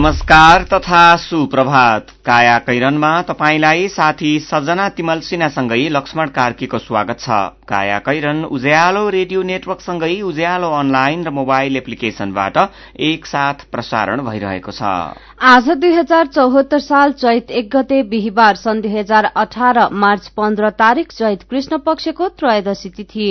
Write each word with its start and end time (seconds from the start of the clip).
नमस्कार 0.00 0.62
तथा 0.64 1.00
सुप्रभात। 1.16 2.06
काया 2.26 2.56
कैरनमा 2.58 3.10
तपाईंलाई 3.22 3.88
साथी 3.88 4.30
सजना 4.40 4.88
तिमल 4.96 5.20
सिन्हासँगै 5.20 5.88
लक्ष्मण 5.88 6.28
कार्कीको 6.28 6.78
स्वागत 6.78 7.18
छ। 7.20 7.28
काया 7.68 7.98
कैरन 7.98 8.44
उज्यालो 8.48 9.02
रेडियो 9.08 9.42
नेटवर्कसँगै 9.42 10.20
उज्यालो 10.22 10.70
अनलाइन 10.78 11.24
र 11.24 11.30
मोबाइल 11.30 11.76
एप्लिकेशनबाट 11.76 12.56
एकसाथ 13.10 13.68
प्रसारण 13.72 14.24
भइरहेको 14.24 14.72
छ। 14.72 14.80
आज 15.50 15.68
दुई 15.76 15.92
हजार 15.92 16.26
चौहत्तर 16.32 16.80
साल 16.80 17.12
चैत 17.20 17.50
एक 17.52 17.68
गते 17.76 18.02
बिहिबार 18.08 18.56
सन् 18.56 18.82
दुई 18.82 18.96
हजार 18.96 19.30
अठार 19.36 19.84
मार्च 19.92 20.28
पन्ध्र 20.36 20.70
तारीक 20.80 21.12
चैत 21.12 21.42
कृष्ण 21.50 21.78
पक्षको 21.84 22.28
त्रयोदशी 22.40 22.88
तिथि। 22.96 23.30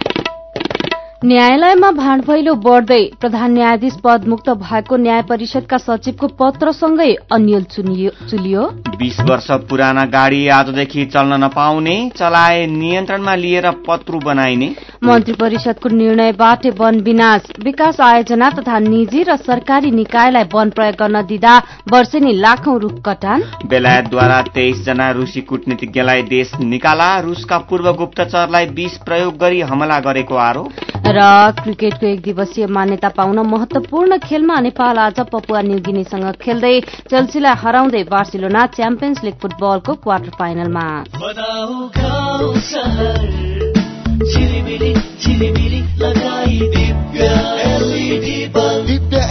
न्यायालयमा 1.21 1.89
भाँडभैलो 1.93 2.53
बढ्दै 2.57 3.03
प्रधान 3.21 3.51
न्यायाधीश 3.53 3.95
पद 4.03 4.23
मुक्त 4.27 4.49
भएको 4.51 4.97
न्याय 4.97 5.21
परिषदका 5.29 5.77
सचिवको 5.77 6.27
पत्रसँगै 6.33 7.13
अन्यल 7.31 7.63
चुलियो। 7.73 8.63
बीस 8.97 9.19
वर्ष 9.29 9.49
पुराना 9.69 10.05
गाड़ी 10.07 10.47
आजदेखि 10.49 11.05
चल्न 11.13 11.37
नपाउने 11.43 11.93
चलाए 12.17 12.65
नियन्त्रणमा 12.69 13.35
लिएर 13.35 13.69
पत्रु 13.87 14.19
बनाइने। 14.19 14.69
मन्त्री 15.03 15.33
परिषदको 15.35 15.89
निर्णयबाट 15.91 16.65
वन 16.79 16.99
विनाश। 17.01 17.51
विकास 17.63 18.01
आयोजना 18.01 18.49
तथा 18.57 18.79
निजी 18.81 19.23
र 19.23 19.35
सरकारी 19.37 19.91
निकायलाई 19.91 20.49
वन 20.53 20.69
प्रयोग 20.71 20.95
गर्न 20.97 21.21
दिँदा 21.27 21.57
वर्षेनी 21.93 22.33
लाखौं 22.39 22.79
रूख 22.79 22.97
कटान। 23.05 23.43
बेलायतद्वारा 23.67 24.41
तेइस 24.57 24.83
जना 24.85 25.11
रूसी 25.11 25.41
कूटनीतिज्ञलाई 25.43 26.21
देश 26.33 26.57
निकाला। 26.65 27.09
रूसका 27.21 27.57
पूर्व 27.69 27.93
गुप्तचरलाई 27.93 28.65
विष 28.73 28.97
प्रयोग 29.05 29.37
गरी 29.37 29.61
हमला 29.69 29.99
गरेको 30.01 30.35
आरोप। 30.49 30.89
र 31.11 31.21
क्रिकेटको 31.63 32.05
एक 32.07 32.21
दिवसीय 32.21 32.65
मान्यता 32.67 33.09
पाउन 33.17 33.39
महत्वपूर्ण 33.47 34.17
खेलमा 34.17 34.59
नेपाल 34.59 34.97
आज 34.97 35.19
पपुवा 35.31 35.61
न्युगिनीसँग 35.61 36.27
खेल्दै 36.41 36.75
चेल्सीलाई 37.11 37.55
हराउँदै 37.63 38.03
बार्सिलोना 38.13 38.61
च्याम्पियन्स 38.77 39.23
लीग 39.23 39.35
फुटबलको 39.41 39.91
क्वार्टर 40.03 40.33
फाइनलमा। 40.39 40.85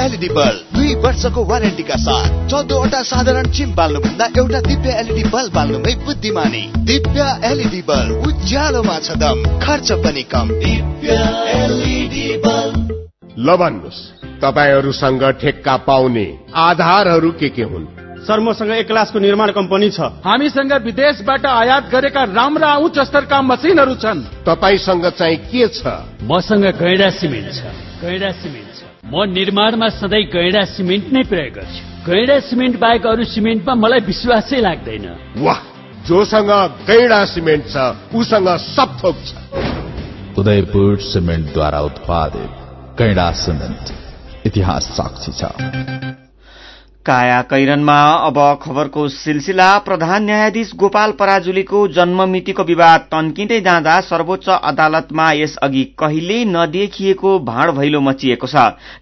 एलइडी 0.01 0.29
बल्ब 0.31 0.77
दुई 0.77 0.95
वर्षको 1.05 1.45
वारेन्टीका 1.45 1.97
साथ 2.01 2.49
चौधवटा 2.51 3.03
साधारण 3.03 3.51
चिम 3.53 3.75
बाल्नुभन्दा 3.75 4.27
एउटा 4.39 4.61
दिव्य 4.61 4.91
एलइडी 5.01 5.25
बल्ब 5.29 5.53
बाल्नुमै 5.55 5.95
बुद्धिमानी। 6.07 6.63
दिव्य 6.85 7.27
एलइडी 7.45 7.83
बल्ब 7.89 8.27
उज्यालोमा 8.27 8.99
छ 8.99 9.17
दम 9.21 9.45
खर्च 9.61 9.93
पनि 10.05 10.23
कम। 10.33 10.49
दिव्य 10.61 11.19
एलइडी 11.55 12.27
बल्ब 12.47 12.97
ल 13.39 13.57
भन्नुहोस् 13.57 14.01
तपाईँहरूसँग 14.43 15.23
ठेक्का 15.41 15.77
पाउने 15.87 16.27
आधारहरू 16.57 17.31
के 17.41 17.49
के 17.49 17.63
हुन्? 17.63 17.87
सर 18.21 18.41
मसँग 18.41 18.71
एक 18.71 18.87
क्लासको 18.87 19.19
निर्माण 19.19 19.51
कम्पनी 19.51 19.91
छ। 19.91 20.01
हामीसँग 20.25 20.73
विदेशबाट 20.85 21.47
आयात 21.47 21.89
गरेका 21.93 22.25
राम्रा 22.33 22.75
उच्च 22.87 22.99
स्तरका 23.09 23.41
मसिनहरू 23.43 23.95
छन्। 23.95 24.21
तपाईँसँग 24.49 25.07
चाहिँ 25.19 25.37
के 25.49 25.69
छ? 25.69 25.87
मसँग 26.25 26.65
गैडा 26.81 27.11
सिमेन्ट 27.11 27.53
छ। 27.55 27.61
गैडा 28.05 28.31
सिमेन्ट 28.41 28.75
छ। 28.77 28.90
म 29.05 29.25
निर्माणमा 29.33 29.89
सधैँ 29.89 30.25
गैडा 30.29 30.65
सिमेन्ट 30.77 31.05
नै 31.13 31.23
प्रयोग 31.25 31.55
गर्छु। 31.55 31.81
गैडा 32.05 32.39
सिमेन्ट 32.41 32.77
बाहेक 32.79 33.07
अरू 33.07 33.25
सिमेन्टमा 33.25 33.75
मलाई 33.75 34.01
विश्वासै 34.01 34.61
लाग्दैन। 34.61 35.07
वाह! 35.41 35.61
जोसँग 36.05 36.53
गैडा 36.85 37.25
सिमेन्ट 37.25 37.65
छ 37.73 37.77
उसँग 38.13 38.49
सब 38.77 38.89
थोक 39.01 39.17
छ। 39.25 39.31
उदयपुर 40.39 40.97
सिमेन्टद्वारा 41.01 41.81
उत्पादित 41.81 42.51
गैडा 43.01 43.31
सिमेन्ट 43.33 43.85
इतिहास 44.47 44.85
साक्षी 44.97 45.33
छ। 45.33 46.20
काया 47.07 47.41
कैरनमा 47.43 47.95
अब 48.27 48.39
खबरको 48.63 49.07
सिलसिला। 49.09 49.67
प्रधान 49.79 50.25
न्यायाधीश 50.25 50.73
गोपाल 50.77 51.13
पराजुलीको 51.13 51.87
जन्म 51.89 52.23
मितिको 52.29 52.65
विवाद 52.65 53.01
तन्किँदै 53.13 53.61
जाँदा 53.61 54.01
सर्वोच्च 54.01 54.49
अदालतमा 54.49 55.31
यसअघि 55.33 55.85
कहिले 55.99 56.45
नदेखिएको 56.47 57.39
भाँड 57.41 57.71
भैलो 57.71 58.01
मचिएको 58.01 58.47
छ। 58.47 58.57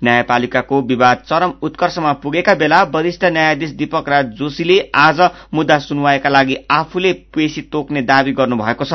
न्यायपालिकाको 0.05 0.81
विवाद 0.83 1.23
चरम 1.29 1.53
उत्कर्षमा 1.63 2.13
पुगेका 2.23 2.55
बेला 2.55 2.83
वरिष्ठ 2.95 3.25
न्यायाधीश 3.27 3.71
दीपक 3.75 4.09
राज 4.09 4.31
जोशीले 4.39 4.79
आज 4.97 5.21
मुद्दा 5.55 5.79
सुनवाईका 5.81 6.29
लागि 6.29 6.57
आफूले 6.71 7.13
पेशी 7.35 7.63
तोक्ने 7.67 8.03
दावी 8.05 8.33
गर्नुभएको 8.35 8.85
छ। 8.85 8.95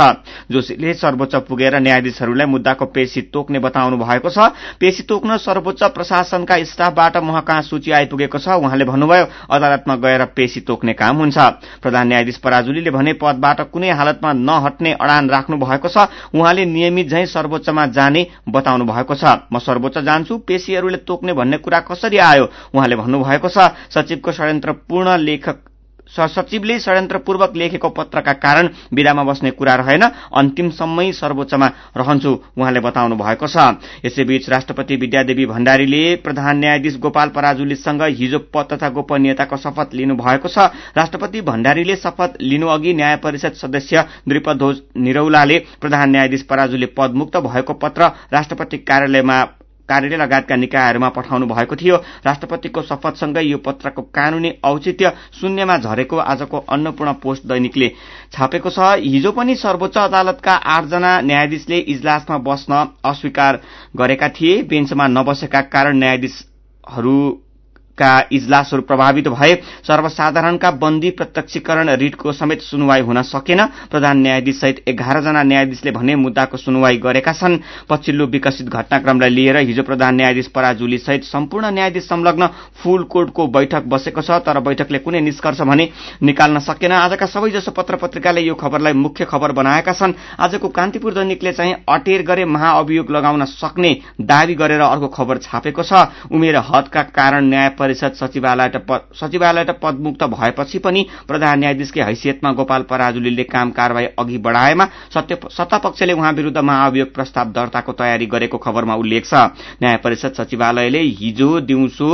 जोशीले 0.50 0.94
सर्वोच्च 0.94 1.36
पुगेर 1.44 1.80
न्यायाधीशहरूलाई 1.82 2.48
मुद्दाको 2.48 2.86
पेशी 2.96 3.22
तोक्ने 3.30 3.60
बताउनु 3.60 3.98
भएको 3.98 4.30
छ। 4.30 4.50
पेशी 4.80 5.04
तोक्न 5.04 5.38
सर्वोच्च 5.42 5.84
प्रशासनका 5.92 6.64
स्टाफबाट 6.66 7.18
कहाँ 7.44 7.62
सूची 7.64 7.92
आइपुगेको 7.94 8.38
छ। 8.40 8.48
उहाँले 8.56 8.92
भन्नुभयो 9.04 9.26
अदालतमा 9.52 9.96
गएर 9.96 10.24
पेशी 10.36 10.60
तोक्ने 10.62 10.94
काम 10.94 11.18
हुन्छ। 11.18 11.38
प्रधान 11.82 12.08
न्यायाधीश 12.08 12.38
पराजुलीले 12.38 12.92
भने 12.92 13.14
पदबाट 13.14 13.62
कुनै 13.72 13.90
हालतमा 13.92 14.32
नहट्ने 14.34 14.92
अडान 14.96 15.30
राख्नु 15.30 15.58
भएको 15.58 15.88
छ। 15.88 16.08
उहाँले 16.34 16.66
नियमित 16.66 17.10
झै 17.10 17.26
सर्वोच्चमा 17.26 17.86
जाने 17.88 18.28
बताउनु 18.48 18.86
भएको 18.86 19.16
छ। 19.16 19.24
म 19.52 19.60
सर्वोच्च 19.60 19.98
जान्छु 20.00 20.38
पेशीहरूले 20.48 20.98
तोक्ने 21.04 21.34
भन्ने 21.34 21.58
कुरा 21.58 21.80
कसरी 21.84 22.18
आयो? 22.18 22.46
उहाँले 22.74 22.96
भन्नुभएको 22.96 23.50
छ 23.50 23.58
सचिवको 23.92 24.32
षड्यन्त्रपूर्ण 24.32 25.18
लेखक 25.20 25.73
सचिवले 26.16 26.80
षड्यन्त्रपूर्वक 26.80 27.56
लेखेको 27.56 27.90
पत्रका 27.90 28.34
कारण 28.36 28.70
विधामा 28.94 29.24
बस्ने 29.24 29.52
कुरा 29.52 29.76
रहेन। 29.76 30.04
अन्तिमसम्मै 30.34 31.12
सर्वोच्चमा 31.14 31.68
रहन्छु 31.98 32.32
उहाँले 32.58 32.80
बताउनु 32.80 33.16
भएको 33.16 33.48
छ। 33.48 33.58
यसैबीच 34.06 34.50
राष्ट्रपति 34.50 34.96
विद्यादेवी 34.96 35.46
भण्डारीले 35.46 36.04
प्रधान 36.16 36.58
न्यायाधीश 36.58 36.98
गोपाल 37.00 37.30
पराजुलीसँग 37.30 38.02
हिजो 38.12 38.40
पद 38.54 38.68
तथा 38.74 38.90
गोपनीयताको 38.90 39.58
शपथ 39.58 39.94
लिनु 39.94 40.16
भएको 40.16 40.48
छ। 40.48 40.70
राष्ट्रपति 40.98 41.42
भण्डारीले 41.42 41.96
शपथ 41.96 42.38
लिनु 42.42 42.68
अघि 42.68 42.94
न्याय 42.94 43.16
परिषद 43.18 43.54
सदस्य 43.54 44.06
द्रिपध्वज 44.28 44.82
निरौलाले 44.98 45.60
प्रधान 45.82 46.10
न्यायाधीश 46.12 46.42
पराजुली 46.44 46.86
पदमुक्त 46.98 47.38
भएको 47.40 47.74
पत्र 47.74 48.12
राष्ट्रपति 48.34 48.78
कार्यालयमा 48.80 49.44
कार्यालय 49.90 50.18
लगायतका 50.18 50.56
निकायहरूमा 50.56 51.10
पठाउनु 51.10 51.46
भएको 51.46 51.76
थियो। 51.76 51.96
राष्ट्रपतिको 52.26 52.82
शपथसँगै 52.82 53.44
यो 53.44 53.58
पत्रको 53.60 54.02
कानूनी 54.16 54.52
औचित्य 54.64 55.12
शून्यमा 55.42 55.78
झरेको 55.78 56.18
आजको 56.18 56.58
अन्नपूर्ण 56.70 57.14
पोस्ट 57.24 57.48
दैनिकले 57.48 57.90
छापेको 58.32 58.70
छ। 58.70 58.80
हिजो 59.04 59.32
पनि 59.32 59.56
सर्वोच्च 59.56 59.98
अदालतका 60.00 60.54
आठजना 60.54 61.12
न्यायाधीशले 61.22 61.78
इजलासमा 61.78 62.38
बस्न 62.40 62.86
अस्वीकार 63.06 63.62
गरेका 63.98 64.30
थिए। 64.32 64.62
बेन्चमा 64.64 65.08
नबसेका 65.10 65.62
कारण 65.70 65.98
न्यायाधीशहरू 65.98 67.18
का 67.98 68.12
इजलासहरू 68.32 68.82
प्रभावित 68.84 69.28
भए 69.30 69.54
सर्वसाधारणका 69.88 70.72
बन्दी 70.74 71.10
प्रत्यक्षीकरण 71.12 71.90
रिटको 71.96 72.32
समेत 72.34 72.62
सुनवाई 72.62 73.02
हुन 73.02 73.22
सकेन। 73.24 73.66
प्रधान 73.92 74.18
न्यायाधीश 74.20 74.60
सहित 74.60 74.84
एघारजना 74.88 75.44
न्यायाधीशले 75.44 75.92
भने 75.92 76.16
मुद्दाको 76.16 76.58
सुनवाई 76.58 76.98
गरेका 76.98 77.34
छन्। 77.34 77.58
पछिल्लो 77.90 78.26
विकसित 78.28 78.70
घटनाक्रमलाई 78.70 79.30
लिएर 79.30 79.58
हिजो 79.60 79.84
प्रधान 79.84 80.16
न्यायाधीश 80.16 80.48
पराजुली 80.48 80.98
सहित 81.00 81.24
सम्पूर्ण 81.26 81.72
न्यायाधीश 81.74 82.04
संलग्न 82.04 82.48
फूल 82.84 83.04
कोर्टको 83.06 83.48
बैठक 83.50 83.84
बसेको 83.88 84.22
छ 84.22 84.42
तर 84.42 84.60
बैठकले 84.62 85.00
कुनै 85.00 85.22
निष्कर्ष 85.22 85.62
भने 85.64 85.90
निकाल्न 86.24 86.60
सकेन। 86.62 86.92
आजका 86.94 87.26
सबैजसो 87.28 87.72
पत्र 87.74 87.96
पत्रिकाले 87.96 88.42
यो 88.42 88.56
खबरलाई 88.56 88.94
मुख्य 88.96 89.26
खबर 89.26 89.52
बनाएका 89.54 89.94
छन् 89.94 90.14
आजको 90.40 90.68
कान्तिपुर 90.72 91.14
दैनिकले 91.14 91.54
चाहिँ 91.54 91.76
अटेर 91.90 92.22
गरे 92.24 92.46
महाअभियोग 92.48 93.12
लगाउन 93.12 93.46
सक्ने 93.46 93.96
दावी 94.24 94.56
गरेर 94.56 94.82
अर्को 94.82 95.08
खबर 95.10 95.38
छापेको 95.40 95.84
छ। 95.84 96.08
उमेर 96.32 96.58
हदका 96.66 97.02
कारण 97.14 97.46
न्याय 97.46 97.70
परिषद 97.84 98.14
सचिवालयबाट 98.16 99.72
पदमुक्त 99.84 100.24
भएपछि 100.34 100.80
पनि 100.80 101.06
प्रधान 101.28 101.60
न्यायाधीशकै 101.60 102.02
हैसियतमा 102.04 102.52
गोपाल 102.54 102.82
पराजुलीले 102.90 103.44
काम 103.54 103.72
कारवाही 103.72 104.08
अघि 104.20 104.38
बढ़ाएमा 104.46 104.86
सत्तापक्षले 105.14 106.14
उहाँ 106.14 106.32
विरूद्ध 106.34 106.58
महाअभियोग 106.60 107.14
प्रस्ताव 107.14 107.52
दर्ताको 107.52 107.92
तयारी 107.94 108.26
गरेको 108.28 108.58
खबरमा 108.58 108.96
उल्लेख 108.96 109.26
छ। 109.26 109.34
न्याय 109.82 109.98
परिषद 110.04 110.34
सचिवालयले 110.34 111.02
हिजो 111.20 111.50
दिउँसो 111.62 112.10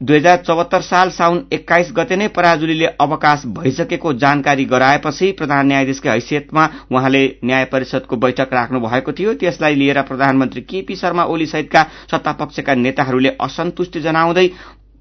दुई 0.00 0.16
हजार 0.16 0.36
चौहत्तर 0.46 0.80
साल 0.80 1.08
साउन 1.10 1.38
एक्काइस 1.52 1.90
गते 1.92 2.16
नै 2.16 2.26
पराजुलीले 2.30 2.86
अवकाश 3.02 3.42
भइसकेको 3.56 4.12
जानकारी 4.14 4.64
गराएपछि 4.64 5.30
प्रधान 5.32 5.66
न्यायाधीशकै 5.66 6.10
हैसियतमा 6.10 6.68
उहाँले 6.92 7.22
न्याय 7.44 7.64
परिषदको 7.72 8.16
बैठक 8.16 8.52
राख्नु 8.52 8.80
भएको 8.80 9.12
थियो। 9.12 9.34
त्यसलाई 9.34 9.74
लिएर 9.74 10.02
प्रधानमन्त्री 10.04 10.60
केपी 10.70 10.96
शर्मा 10.96 11.24
ओली 11.26 11.46
सहितका 11.48 11.82
सत्तापक्षका 12.10 12.74
नेताहरूले 12.76 13.36
असन्तुष्टि 13.40 14.00
जनाउँदै 14.00 14.46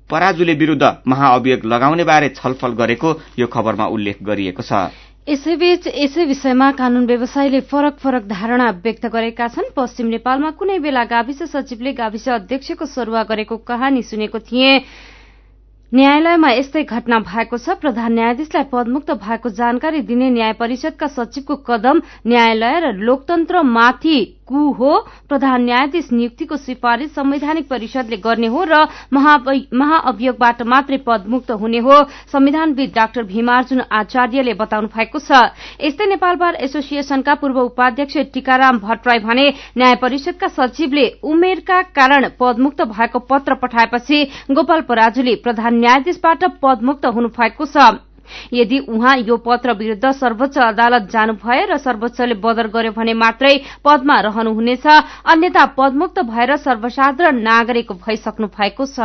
पराजुली 0.10 0.54
विरूद्ध 0.56 0.86
महाअभियोग 1.08 1.66
लगाउने 1.66 2.04
बारे 2.04 2.30
छलफल 2.36 2.74
गरेको 2.82 3.14
यो 3.40 3.48
खबरमा 3.48 3.86
उल्लेख 3.94 4.24
गरिएको 4.24 4.64
छ। 4.64 4.90
यसैबीच 5.28 5.88
यसै 5.92 6.24
विषयमा 6.26 6.70
कानून 6.72 7.06
व्यवसायीले 7.06 7.60
फरक 7.68 7.98
फरक 8.00 8.24
धारणा 8.28 8.70
व्यक्त 8.84 9.06
गरेका 9.12 9.48
छन्। 9.52 9.76
पश्चिम 9.76 10.08
नेपालमा 10.08 10.50
कुनै 10.56 10.78
बेला 10.80 11.04
गाविस 11.04 11.44
सचिवले 11.52 11.92
गाविस 12.00 12.28
अध्यक्षको 12.32 12.86
सरुवा 12.88 13.24
गरेको 13.28 13.58
कहानी 13.68 14.02
सुनेको 14.08 14.40
थिए। 14.40 14.72
न्यायालयमा 15.92 16.52
यस्तै 16.52 16.84
घटना 16.84 17.20
भएको 17.28 17.58
छ। 17.60 17.76
प्रधान 17.76 18.14
न्यायाधीशलाई 18.14 18.72
पदमुक्त 18.72 19.12
भएको 19.20 19.50
जानकारी 19.52 20.02
दिने 20.08 20.30
न्याय 20.32 20.54
परिषदका 20.64 21.08
सचिवको 21.12 21.56
कदम 21.68 22.02
न्यायालय 22.24 22.80
र 22.80 22.96
लोकतन्त्रमाथि 22.96 24.20
कु 24.48 24.60
हो 24.74 24.92
प्रधान 25.30 25.64
न्यायाधीश 25.64 26.12
नियुक्तिको 26.12 26.58
सिफारिश 26.58 27.12
संवैधानिक 27.12 27.68
परिषदले 27.70 28.18
गर्ने 28.18 28.48
हो 28.48 28.64
र 28.64 28.86
महाअभियोगबाट 29.14 30.62
मात्रै 30.66 30.98
पदमुक्त 31.08 31.52
हुने 31.62 31.80
हो 31.80 31.96
संविधानविद 32.32 32.92
डाक्टर 32.96 33.24
भीमार्जुन 33.28 33.82
आचार्यले 33.92 34.54
बताउनु 34.56 34.88
भएको 34.96 35.20
छ। 35.20 35.42
यस्तै 35.82 36.06
नेपाल 36.08 36.36
बार 36.38 36.56
एसोसिएशनका 36.64 37.34
पूर्व 37.36 37.60
उपाध्यक्ष 37.62 38.18
टीकाराम 38.34 38.80
भट्टराई 38.80 39.20
भने 39.20 39.48
न्याय 39.78 39.96
परिषदका 40.02 40.48
सचिवले 40.56 41.08
उमेरका 41.24 41.82
कारण 41.94 42.30
पदमुक्त 42.40 42.82
भएको 42.88 43.20
पत्र 43.28 43.56
पठाएपछि 43.62 44.24
गोपाल 44.52 44.82
पराजुले 44.90 45.36
प्रधान 45.44 45.80
न्यायाधीशबाट 45.80 46.44
पदमुक्त 46.64 47.06
हुनु 47.08 47.30
भएको 47.30 47.66
छ। 47.68 48.07
यदि 48.54 48.80
उहाँ 48.90 49.18
यो 49.20 49.38
पत्र 49.38 49.74
विरूद्ध 49.74 50.12
सर्वोच्च 50.14 50.58
अदालत 50.58 51.10
जानु 51.12 51.34
भए 51.38 51.66
र 51.66 51.78
सर्वोच्चले 51.78 52.36
बदर 52.44 52.68
गर्यो 52.68 52.92
भने 52.92 53.14
मात्रै 53.16 53.56
पदमा 53.86 54.20
रहनुहुनेछ 54.22 54.86
अन्यथा 55.26 55.66
पदमुक्त 55.78 56.20
भएर 56.28 56.56
सर्वसाधारण 56.58 57.42
नागरिक 57.42 57.92
भइसक्नु 57.98 58.48
भएको 58.48 58.86
छ। 58.86 59.00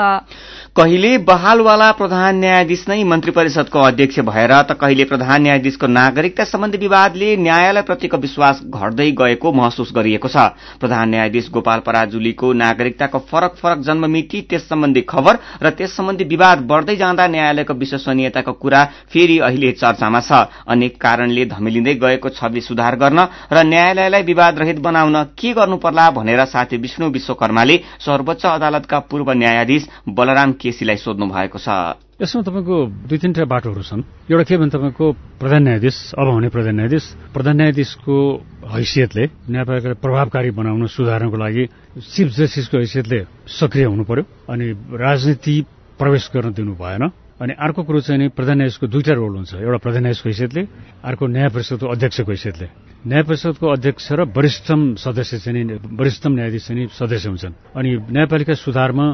कहिले 0.77 1.17
बहालवाला 1.29 1.91
प्रधान 1.93 2.37
न्यायाधीश 2.37 2.85
नै 2.89 3.03
मन्त्री 3.05 3.33
परिषदको 3.33 3.79
अध्यक्ष 3.81 4.19
भएर 4.25 4.53
त 4.63 4.79
कहिले 4.81 5.05
प्रधान 5.05 5.43
न्यायाधीशको 5.43 5.87
नागरिकता 5.87 6.45
सम्बन्धी 6.45 6.79
विवादले 6.79 7.37
न्यायालयप्रतिको 7.37 8.17
विश्वास 8.17 8.61
घट्दै 8.65 9.11
गएको 9.13 9.53
महसुस 9.53 9.93
गरिएको 9.95 10.29
छ। 10.29 10.37
प्रधान 10.81 11.09
न्यायाधीश 11.11 11.51
गोपाल 11.53 11.81
पराजुलीको 11.87 12.53
नागरिकताको 12.53 13.19
फरक 13.31 13.55
फरक 13.63 13.79
जन्ममिति 13.85 14.41
त्यस 14.51 14.69
सम्बन्धी 14.69 15.01
खबर 15.05 15.39
र 15.63 15.71
त्यस 15.71 15.97
सम्बन्धी 15.97 16.25
विवाद 16.25 16.59
बढ्दै 16.67 16.97
जाँदा 16.97 17.27
न्यायालयको 17.27 17.75
विश्वसनीयताको 17.75 18.53
कुरा 18.53 18.83
फेरि 19.13 19.39
अहिले 19.39 19.73
चर्चामा 19.73 20.21
छ। 20.21 20.33
अनेक 20.67 20.97
कारणले 20.97 21.45
धमिलिँदै 21.47 21.95
गएको 21.95 22.29
छवि 22.33 22.61
सुधार 22.61 22.97
गर्न 22.97 23.21
र 23.53 23.57
न्यायालयलाई 23.63 24.23
विवाद 24.23 24.59
रहित 24.59 24.79
बनाउन 24.81 25.17
के 25.37 25.53
गर्नु 25.53 25.77
पर्ला 25.77 26.11
भनेर 26.17 26.45
साथी 26.49 26.77
विष्णु 26.77 27.11
विश्वकर्माले 27.13 27.77
सर्वोच्च 28.01 28.47
अदालतका 28.47 28.99
पूर्व 29.11 29.33
न्यायाधीश 29.33 29.83
बलराम 30.09 30.53
केसीलाई 30.57 30.97
सोध्नु 30.97 31.27
भएको 31.29 31.59
छ। 31.59 31.69
यसमा 32.23 32.43
तपाईँको 32.47 32.77
दुई 33.11 33.19
तिनवटा 33.19 33.45
बाटोहरू 33.51 33.83
छन्। 33.83 34.03
एउटा 34.31 34.45
के 34.47 34.57
भने 34.57 34.71
तपाईँको 34.71 35.07
प्रधान 35.43 35.63
न्यायाधीश 35.63 35.97
अब 36.15 36.27
हुने 36.31 36.49
प्रधान 36.55 36.75
न्यायाधीश 36.79 37.05
प्रधान 37.35 37.57
न्यायाधीशको 37.57 38.17
हैसियतले 38.63 39.25
न्यायपालिकालाई 39.51 39.99
प्रभावकारी 39.99 40.51
बनाउन 40.55 40.87
सुधार्नको 40.87 41.37
लागि 41.37 41.65
चिफ 41.99 42.29
जस्टिसको 42.39 42.79
हैसियतले 42.79 43.21
सक्रिय 43.59 43.87
हुनु 43.91 44.05
पर्यो 44.07 44.25
अनि 44.49 44.67
राजनीति 45.03 45.55
प्रवेश 45.99 46.31
गर्न 46.35 46.53
दिनु 46.55 46.73
भएन। 46.79 47.11
अनि 47.43 47.53
अर्को 47.59 47.83
कुरो 47.83 48.01
चाहिँ 48.07 48.29
प्रधान 48.39 48.57
न्यायाधीशको 48.63 48.87
दुईटा 48.87 49.13
रोल 49.19 49.35
हुन्छ। 49.43 49.67
एउटा 49.67 49.79
प्रधान 49.83 50.03
न्यायाधीशको 50.07 50.29
हैसियतले 50.31 50.63
अर्को 51.03 51.25
न्याय 51.27 51.49
परिषदको 51.51 51.87
अध्यक्षको 51.91 52.31
हैसियतले। 52.31 52.67
न्याय 53.03 53.23
परिषदको 53.27 53.67
अध्यक्ष 53.67 54.07
र 54.15 54.21
वरिष्ठम 54.31 54.81
सदस्य 55.03 55.39
चाहिँ 55.43 55.55
नि 55.59 55.75
वरिष्ठम 55.83 56.33
न्यायाधीश 56.39 56.63
चाहिँ 56.71 56.87
सदस्य 56.95 57.29
हुन्छन्। 57.35 57.55
अनि 57.75 57.91
न्यायपालिका 58.15 58.55
सुधारमा 58.63 59.07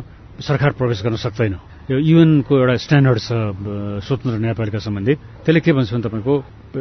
सरकार 0.45 0.71
प्रवेश 0.77 0.99
गर्न 1.09 1.17
सक्दैन। 1.25 1.55
यो 1.89 1.97
युएनको 1.99 2.53
एउटा 2.53 2.77
स्ट्यान्डर्ड 2.85 3.19
छ 3.19 3.29
स्वतन्त्र 4.05 4.39
न्यायपालिका 4.45 4.79
सम्बन्धी। 4.79 5.15
त्यसले 5.49 5.61
के 5.65 5.73
भन्छ 5.73 5.89
भने 5.89 6.05
तपाईँको 6.05 6.35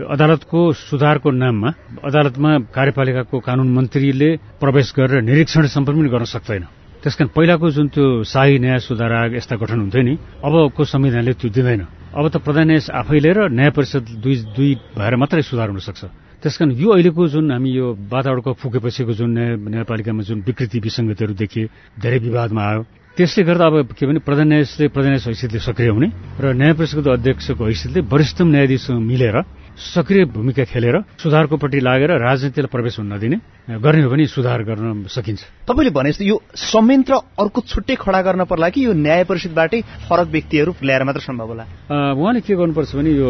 अदालतको 0.04 0.60
सुधारको 0.84 1.30
नाममा 1.32 1.70
अदालतमा 2.04 2.52
कार्यपालिकाको 2.76 3.36
कानून 3.40 3.68
मन्त्रीले 3.72 4.30
प्रवेश 4.60 4.88
गरेर 5.00 5.24
निरीक्षण 5.24 5.64
सम्पन्न 5.72 5.96
पनि 5.96 6.10
गर्न 6.12 6.28
सक्दैन। 6.28 6.64
त्यसकारण 7.04 7.30
पहिलाको 7.36 7.68
जुन 7.78 7.88
त्यो 7.94 8.06
शाही 8.26 8.58
न्याय 8.58 8.80
सुधार 8.82 9.12
आयोग 9.12 9.34
यस्ता 9.38 9.56
गठन 9.62 9.80
हुन्थ्यो 9.86 10.02
नि 10.02 10.14
अबको 10.42 10.82
संविधानले 10.84 11.34
त्यो 11.38 11.50
दिँदैन। 11.54 11.82
अब 12.18 12.26
त 12.34 12.36
प्रधान 12.42 12.66
न्यायाधीश 12.74 12.90
आफैले 12.90 13.32
र 13.38 13.40
न्याय 13.54 13.70
परिषद 13.78 14.06
दुई 14.24 14.36
दुई 14.58 14.72
भएर 14.98 15.14
मात्रै 15.22 15.42
सुधार 15.46 15.70
हुन 15.70 15.80
सक्छ। 15.86 16.02
त्यसकारण 16.42 16.72
यो 16.74 16.90
अहिलेको 16.90 17.24
जुन 17.34 17.46
हामी 17.54 17.70
यो 17.70 17.86
वातावरणको 18.10 18.52
फुकेपछिको 18.62 19.14
जुन 19.14 19.30
न्याय 19.30 19.50
न्यायपालिकामा 19.58 20.22
जुन 20.26 20.38
विकृति 20.42 20.78
विसङ्गतिहरू 20.82 21.34
देखिए 21.38 21.66
धेरै 22.02 22.20
विवादमा 22.26 22.62
आयो। 22.66 22.82
त्यसले 23.18 23.44
गर्दा 23.46 23.66
अब 23.66 23.76
के 23.98 24.06
भने 24.06 24.20
प्रधान 24.22 24.48
न्यायाधीशले 24.48 24.88
प्रधान 24.94 25.12
न्यायाधीश 25.14 25.28
हैसियतले 25.28 25.60
सक्रिय 25.70 25.90
हुने 25.90 26.08
र 26.42 26.54
न्याय 26.54 26.74
परिषदको 26.78 27.10
अध्यक्षको 27.14 27.64
हैसियतले 27.66 28.02
वरिष्ठम 28.10 28.48
न्यायाधीशसँग 28.54 29.02
मिलेर 29.02 29.38
सक्रिय 29.78 30.26
भूमिका 30.34 30.64
खेलेर 30.66 30.96
सुधारकोपट्टि 31.22 31.80
लागेर 31.80 32.12
राजनीतिलाई 32.18 32.70
प्रवेश 32.74 32.98
हुन 33.00 33.14
नदिने 33.14 33.38
गर्ने 33.78 34.02
हो 34.04 34.10
भने 34.10 34.26
सुधार 34.26 34.64
गर्न 34.66 35.06
सकिन्छ। 35.06 35.70
तपाईँले 35.70 35.94
भने 35.94 36.10
जस्तो 36.12 36.26
यो 36.26 36.38
संयन्त्र 36.50 37.14
अर्को 37.38 37.62
छुट्टै 37.62 37.96
खडा 38.02 38.22
गर्न 38.26 38.44
पर्ला 38.50 38.70
कि 38.74 38.86
यो 38.86 38.94
न्याय 38.98 39.24
परिषदबाटै 39.30 39.82
फरक 40.10 40.28
व्यक्तिहरू 40.34 40.72
ल्याएर 40.82 41.04
मात्र 41.06 41.22
सम्भव 41.22 41.48
होला? 41.48 41.64
उहाँले 41.94 42.42
के 42.42 42.54
गर्नुपर्छ 42.58 42.92
भने 42.98 43.12
यो 43.22 43.30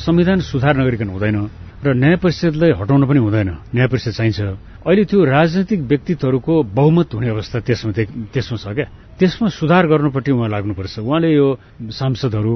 संविधान 0.00 0.40
सुधार 0.40 0.80
नगरिकन 0.80 1.08
हुँदैन 1.12 1.36
र 1.84 1.92
न्याय 1.92 2.16
परिषदलाई 2.22 2.72
हटाउन 2.78 3.02
पनि 3.10 3.20
हुँदैन। 3.20 3.48
न्याय 3.74 3.88
परिषद 3.92 4.12
चाहिन्छ। 4.16 4.40
अहिले 4.86 5.04
त्यो 5.04 5.18
राजनैतिक 5.18 5.80
व्यक्तित्वहरूको 5.82 6.54
बहुमत 6.72 7.08
हुने 7.14 7.28
अवस्था 7.34 7.58
त्यसमा 7.66 7.92
त्यसमा 8.32 8.56
छ 8.56 8.66
क्या। 8.70 8.86
त्यसमा 9.22 9.48
सुधार 9.54 9.86
गर्नुपट्टि 9.86 10.30
उहाँ 10.34 10.50
लाग्नुपर्छ। 10.50 10.98
उहाँले 11.06 11.30
यो 11.30 11.46
सांसदहरू 11.94 12.52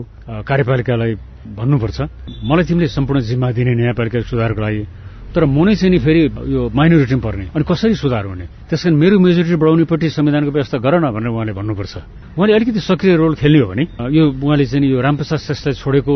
कार्यपालिकालाई 0.50 1.12
भन्नुपर्छ। 1.54 1.98
मलाई 2.42 2.64
तिमीले 2.66 2.88
सम्पूर्ण 2.90 3.20
जिम्मा 3.22 3.48
दिने 3.54 3.72
न्यायपालिका 3.78 4.18
सुधारको 4.26 4.60
लागि। 4.66 4.82
तर 5.30 5.44
म 5.46 5.62
नै 5.62 5.78
चाहिँ 5.78 5.94
नि 5.94 5.98
फेरि 6.02 6.20
यो 6.26 6.62
माइनोरिटीमा 6.75 7.23
पर्ने। 7.23 7.44
अनि 7.54 7.64
कसरी 7.70 7.94
सुधार 7.94 8.25
हुने? 8.26 8.46
त्यस 8.66 8.82
कारण 8.82 8.96
मेरो 8.99 9.14
मेजोरिटी 9.14 9.56
बढाउनेपट्टि 9.62 10.08
संविधानको 10.11 10.50
व्यवस्था 10.50 10.78
गर 10.82 10.94
न 10.99 11.06
भनेर 11.14 11.30
उहाँले 11.30 11.52
भन्नुपर्छ। 11.54 11.94
उहाँले 12.35 12.52
अलिकति 12.56 12.80
सक्रिय 12.82 13.14
रोल 13.14 13.35
खेल्ने 13.38 13.62
भने 13.70 13.85
यो 14.11 14.25
उहाँले 14.42 14.64
चाहिँ 14.66 14.90
यो 14.90 14.99
रामप्रसाद 15.06 15.38
श्रेष्ठलाई 15.38 15.75
छोडेको 15.78 16.14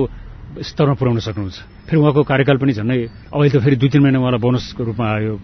स्तरमा 0.58 0.94
पुर्याउन 0.98 1.18
सक्नुहुन्छ। 1.22 1.58
फेरि 1.86 1.98
उहाँको 2.02 2.20
कार्यकाल 2.26 2.56
पनि 2.58 2.72
झन्डै 2.74 2.98
अहिले 3.30 3.50
त 3.54 3.56
फेरि 3.62 3.76
दुई 3.78 3.88
तिन 3.94 4.02
महिना 4.02 4.18
उहाँलाई 4.18 4.40
बोनसको 4.42 4.82
रूपमा 4.82 5.06
आयो 5.06 5.34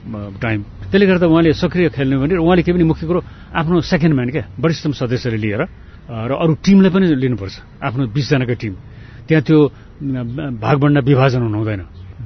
टाइम 0.43 0.61
त्यसले 0.91 1.07
गर्दा 1.07 1.27
उहाँले 1.31 1.51
सक्रिय 1.55 1.89
खेल्ने 1.95 2.17
भने 2.19 2.35
उहाँले 2.43 2.63
के 2.67 2.71
पनि 2.75 2.85
मुख्य 2.91 3.07
कुरो 3.07 3.21
आफ्नो 3.55 3.81
सेकेन्ड 3.87 4.15
म्यान 4.19 4.29
क्या 4.35 4.45
वरिष्ठम 4.59 4.93
सदस्यले 4.99 5.39
लिएर 5.39 5.63
र 6.11 6.33
अरू 6.35 6.53
टिमलाई 6.59 6.91
पनि 6.91 7.07
लिनुपर्छ 7.23 7.55
आफ्नो 7.87 8.03
बिसजनाको 8.11 8.55
टिम। 8.59 8.75
त्यहाँ 9.27 9.43
त्यो 9.47 9.59
भागभन्डा 10.59 11.01
विभाजन 11.07 11.41
हुनु 11.47 11.59
हुँदैन 11.59 11.83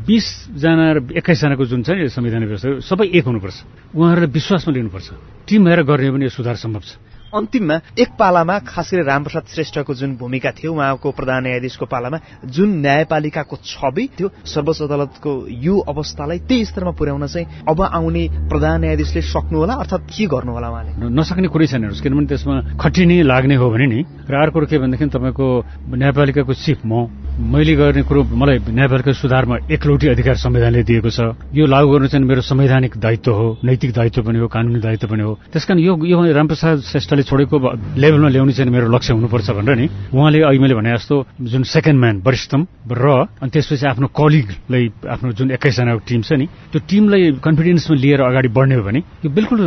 बिसजना 0.08 0.87
र 0.96 0.99
एक्काइसजनाको 1.20 1.64
जुन 1.68 1.80
छ 1.84 1.88
नि 1.96 2.08
संविधान 2.08 2.44
व्यवस्था 2.49 2.80
सबै 2.80 3.06
एक 3.12 3.25
हुनुपर्छ। 3.28 3.56
उहाँहरूलाई 3.92 4.30
विश्वासमा 4.32 4.70
लिनुपर्छ। 4.72 5.08
टिम 5.49 5.60
भएर 5.64 5.80
गर्ने 5.84 6.10
भने 6.16 6.25
यो 6.28 6.32
सुधार 6.32 6.56
सम्भव 6.56 6.82
छ। 6.84 6.96
अन्तिममा 7.34 7.76
एक 7.99 8.10
पालामा 8.18 8.58
खास 8.66 8.90
गरी 8.94 9.02
रामप्रसाद 9.06 9.44
श्रेष्ठको 9.54 9.94
जुन 9.94 10.16
भूमिका 10.16 10.50
थियो 10.58 10.72
उहाँको 10.75 11.10
प्रधान 11.18 11.42
न्यायाधीशको 11.42 11.87
पालामा 11.87 12.18
जुन 12.46 12.68
न्यायपालिकाको 12.80 13.56
छवि 13.64 14.04
थियो 14.18 14.28
सर्वोच्च 14.46 14.82
अदालतको 14.82 15.30
यो 15.49 15.75
अवस्थालाई 15.92 16.38
त्यही 16.49 16.64
स्तरमा 16.64 16.92
पुर्याउन 16.99 17.26
चाहिँ 17.26 17.46
अब 17.68 17.82
आउने 17.82 18.25
प्रधान 18.50 18.80
न्यायाधीशले 18.80 19.22
सक्नु 19.30 19.58
होला 19.58 19.75
अर्थात् 19.84 20.10
के 20.10 20.26
गर्नु 20.26 20.52
होला 20.52 20.68
उहाँले 20.70 21.10
नसक्ने 21.20 21.49
कुरै 21.54 21.66
छैन 21.70 21.88
किनभने 22.02 22.26
त्यसमा 22.26 22.54
खटिनी 22.82 23.22
लाग्ने 23.22 23.54
हो 23.62 23.70
भने 23.70 23.87
नि 23.87 24.00
र 24.30 24.34
अर्को 24.42 24.66
के 24.66 24.78
भनेदेखि 24.78 25.06
तपाईँको 25.14 25.46
न्यायपालिकाको 25.94 26.54
चिफ 26.54 26.87
म 26.87 27.08
मैले 27.40 27.75
गर्ने 27.76 28.02
कुरो 28.04 28.22
मलाई 28.37 28.58
न्यायपालिका 28.68 29.12
सुधारमा 29.16 29.56
एकलौटी 29.72 30.06
अधिकार 30.12 30.37
संविधानले 30.37 30.82
दिएको 30.84 31.08
छ। 31.08 31.20
यो 31.56 31.64
लागू 31.66 31.88
गर्नु 31.88 32.08
चाहिँ 32.12 32.26
मेरो 32.26 32.42
संवैधानिक 32.44 32.96
दायित्व 33.00 33.32
हो 33.32 33.46
नैतिक 33.64 33.90
दायित्व 33.96 34.22
पनि 34.22 34.38
हो 34.38 34.49
कानूनी 34.52 34.80
दायित्व 34.80 35.08
पनि 35.08 35.22
हो। 35.25 35.32
त्यसकारण 35.49 35.80
यो 35.80 35.96
यो 36.04 36.20
रामप्रसाद 36.37 36.80
श्रेष्ठले 36.84 37.19
छोडेको 37.22 37.56
लेभलमा 37.96 38.28
ल्याउने 38.28 38.52
चाहिँ 38.52 38.72
मेरो 38.72 38.88
लक्ष्य 38.88 39.12
हुनुपर्छ 39.14 39.48
भनेर 39.50 39.76
नि 39.76 39.86
उहाँले 40.14 40.38
अघि 40.42 40.58
मैले 40.58 40.74
भने 40.74 40.90
जस्तो 40.96 41.16
जुन 41.40 41.62
सेकेन्ड 41.66 41.98
म्यान 42.00 42.16
वरिष्ठम 42.26 42.60
र 42.86 43.06
अनि 43.42 43.50
त्यसपछि 43.50 43.86
आफ्नो 43.86 44.06
कलिगलाई 44.12 44.84
आफ्नो 45.08 45.32
जुन 45.32 45.50
एक्काइसजनाको 45.56 46.00
टिम 46.08 46.20
छ 46.22 46.32
नि 46.40 46.46
त्यो 46.72 46.80
टिमलाई 46.88 47.22
कन्फिडेन्समा 47.44 47.94
लिएर 47.96 48.20
अगाडि 48.20 48.48
बढ्ने 48.48 48.74
हो 48.74 48.82
भने 48.82 49.00
यो 49.24 49.28
बिल्कुल 49.30 49.58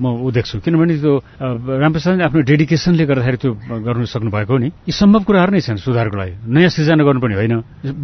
म 0.00 0.04
ऊ 0.22 0.30
देख्छु 0.30 0.60
किनभने 0.64 0.94
त्यो 0.98 1.12
रामप्रसादले 1.40 2.24
आफ्नो 2.24 2.40
डेडिकेसनले 2.42 3.04
गर्दाखेरि 3.04 3.38
त्यो 3.42 3.52
गर्नु 3.86 4.06
सक्नु 4.06 4.30
भएको 4.30 4.54
नि। 4.58 4.68
यी 4.88 4.92
सम्भव 4.92 5.22
कुराहरू 5.28 5.52
नै 5.52 5.60
छन् 5.60 5.78
सुधारको 5.78 6.16
लागि। 6.16 6.32
नयाँ 6.46 6.70
सृजना 6.70 7.04
गर्नुपर्ने 7.04 7.34
होइन। 7.34 7.54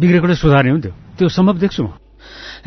बिग्रेकोलाई 0.01 0.37
सुधार्ने 0.37 0.71
हुन्थ्यो। 0.71 0.93
त्यो 1.17 1.27
सम्भव 1.29 1.55
देख्छु 1.63 1.81
म। 1.83 1.87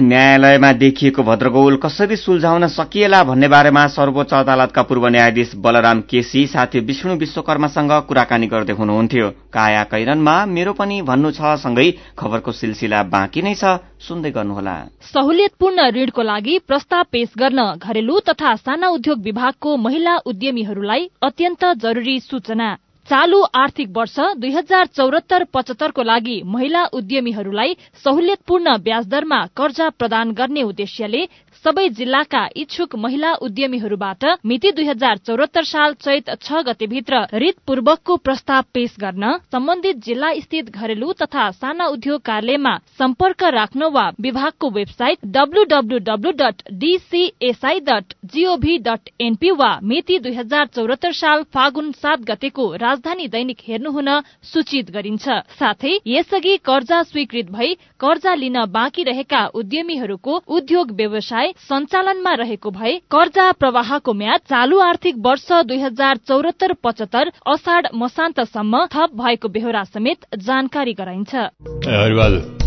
न्यायालयमा 0.00 0.70
देखिएको 0.72 1.22
भद्रगोल 1.22 1.76
कसरी 1.76 2.16
सुल्झाउन 2.16 2.66
सकिएला 2.68 3.22
भन्ने 3.24 3.48
बारेमा 3.48 3.86
सर्वोच्च 3.86 4.32
अदालतका 4.34 4.82
पूर्व 4.82 5.06
न्यायाधीश 5.08 5.52
बलराम 5.56 6.00
केसी 6.10 6.46
साथी 6.46 6.80
विष्णु 6.80 7.14
विश्वकर्मासँग 7.16 7.92
कुराकानी 8.08 8.46
गर्दै 8.46 8.72
हुनुहुन्थ्यो। 8.74 9.30
काया 9.54 9.82
कैरनमा 9.92 10.34
मेरो 10.46 10.72
पनि 10.74 11.00
भन्नु 11.02 11.30
छ 11.30 11.54
सँगै 11.62 11.90
खबरको 12.18 12.52
सिलसिला 12.52 13.02
बाँकी 13.08 13.42
नै 13.42 13.54
छ 13.54 13.78
सुन्दै 14.02 14.30
गर्नुहोला। 14.30 14.76
सहुलियतपूर्ण 15.14 15.78
ऋणको 15.96 16.22
लागि 16.22 16.58
प्रस्ताव 16.66 17.04
पेश 17.12 17.28
गर्न 17.38 17.60
घरेलु 17.78 18.20
तथा 18.28 18.54
साना 18.56 18.88
उद्योग 18.88 19.22
विभागको 19.22 19.76
महिला 19.76 20.16
उद्यमीहरूलाई 20.26 21.10
अत्यन्त 21.22 21.64
जरूरी 21.82 22.18
सूचना। 22.20 22.76
चालू 23.08 23.40
आर्थिक 23.54 23.88
वर्ष 23.96 24.14
दुई 24.38 24.50
हजार 24.52 24.86
चौरात्तर 24.96 25.44
पचहत्तरको 25.54 26.02
लागि 26.02 26.36
महिला 26.46 26.84
उद्यमीहरूलाई 26.98 27.74
सहुलियतपूर्ण 28.04 28.76
ब्याजदरमा 28.84 29.40
कर्जा 29.56 29.88
प्रदान 29.98 30.30
गर्ने 30.34 30.62
उद्देश्यले 30.64 31.24
सबै 31.64 31.82
जिल्लाका 31.98 32.40
इच्छुक 32.60 32.94
महिला 33.02 33.28
उद्यमीहरूबाट 33.44 34.24
मिति 34.44 34.70
दुई 34.72 34.84
हजार 34.86 35.18
चौरात्तर 35.18 35.64
साल 35.64 35.94
चैत 36.04 36.26
छ 36.38 36.60
गतेभित्र 36.66 37.20
रितपूर्वकको 37.42 38.16
प्रस्ताव 38.26 38.64
पेश 38.74 38.96
गर्न 39.00 39.30
सम्बन्धित 39.52 40.02
जिल्ला 40.06 40.32
स्थित 40.40 40.68
घरेलु 40.70 41.12
तथा 41.22 41.44
साना 41.52 41.86
उद्योग 41.94 42.20
कार्यालयमा 42.22 42.72
सम्पर्क 42.98 43.44
राख्न 43.56 43.88
वा 43.94 44.02
विभागको 44.26 44.70
वेबसाइट 44.70 45.24
डब्लूडब्लूडब्लू 45.36 46.32
dot 46.42 46.60
DCSI 46.82 47.80
dot 47.88 48.12
gov 48.34 48.76
dot 48.88 49.08
NP 49.28 49.50
वा 49.62 49.70
मिति 49.92 50.18
दुई 50.26 50.34
हजार 50.34 50.66
चौरात्तर 50.76 51.12
साल 51.22 51.46
फागुन 51.54 51.90
सात 52.02 52.28
गतेको 52.32 52.68
राजधानी 52.84 53.28
दैनिक 53.28 53.64
हेर्नुहुन 53.68 54.12
सूचित 54.52 54.90
गरिन्छ। 54.90 55.40
साथै 55.58 55.96
यसअघि 56.08 56.56
कर्जा 56.64 57.02
स्वीकृत 57.04 57.50
भई 57.56 57.74
कर्जा 58.00 58.34
लिन 58.34 58.64
बाँकी 58.70 59.02
रहेका 59.04 59.44
उद्यमीहरूको 59.54 60.40
उद्योग 60.56 60.90
व्यवसाय 60.96 61.52
सञ्चालनमा 61.58 62.34
रहेको 62.34 62.70
भए 62.70 62.92
कर्जा 63.10 63.52
प्रवाहको 63.52 64.12
म्याद 64.12 64.40
चालू 64.50 64.78
आर्थिक 64.78 65.14
वर्ष 65.18 65.52
दुई 65.52 65.78
हजार 65.78 66.16
चौरात्तर 66.16 66.72
पचहत्तर 66.72 67.30
असाढ़ 67.46 67.86
मसान्तसम्म 67.94 68.86
थप 68.86 69.10
भएको 69.14 69.48
बेहोरा 69.48 69.84
समेत 69.84 70.18
जानकारी 70.38 70.92
गराइन्छ। 70.92 71.34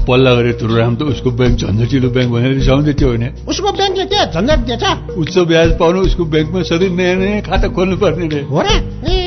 पल्ला 0.07 0.33
गरे 0.35 0.53
तुरुराम 0.53 0.95
त 0.95 1.01
उसको 1.01 1.31
ब्याङ्क 1.31 1.59
झन्झटिलो 1.59 2.09
ब्याङ्क 2.09 2.31
भनेर 2.33 2.53
रिसाउँदै 2.53 2.93
थियो 2.93 3.07
होइन? 3.07 3.25
उसको 3.47 3.71
ब्याङ्कले 3.71 4.05
के 4.05 4.25
झन्झट 4.31 4.59
दिएछ। 4.59 4.83
उच्च 5.17 5.37
ब्याज 5.37 5.79
पाउनु 5.79 5.99
उसको 6.01 6.25
ब्याङ्कमा 6.25 6.61
सधैँ 6.63 6.89
नयाँ 6.89 7.15
नयाँ 7.15 7.41
खाता 7.41 7.67
खोल्नु 7.67 7.97
पर्ने 7.97 8.27
रे। 8.27 8.41
हो 8.41 8.61
र? 8.61 9.26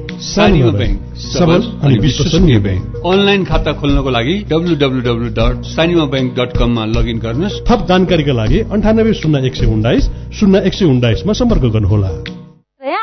ब्याङ्क 0.21 1.17
सबल 1.17 1.61
अनि 1.81 1.97
विश्वसनीय 1.99 2.57
ब्याङ्क 2.61 3.05
अनलाइन 3.11 3.41
खाता 3.45 3.71
खोल्नको 3.81 4.09
लागि 4.09 4.35
डब्लुडब्लुडब्लु 4.51 5.29
डट 5.33 5.55
सानिमा 5.65 6.05
ब्याङ्क 6.13 6.29
डट 6.37 6.51
कममा 6.57 6.83
लगइन 6.85 7.17
गर्नुहोस्। 7.19 7.55
थप 7.65 7.79
जानकारीका 7.89 8.33
लागि 8.33 8.59
अन्ठानब्बे 8.69 9.13
शून्य 9.17 9.41
एक 9.47 9.55
सय 9.55 9.65
उन्नाइस 9.65 10.03
शून्य 10.39 10.61
एक 10.67 10.73
सय 10.73 10.85
उन्नाइसमा 10.85 11.33
सम्पर्क 11.41 11.63
गर्नुहोला। 11.73 12.09
ए 12.85 12.93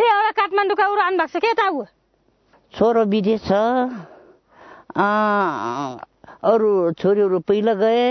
एउटा 0.00 0.30
काठमाडौँका 0.40 0.84
उरो 0.88 1.02
आउनु 1.04 1.16
भएको 1.20 1.28
छ 1.28 1.44
के 1.44 1.52
त 1.52 1.60
अब 1.60 1.76
छोरो 2.74 3.02
विदेश 3.04 3.40
छ। 3.44 3.52
अरू 6.40 6.68
छोरीहरू 6.98 7.38
पहिला 7.44 7.74
गए। 7.84 8.04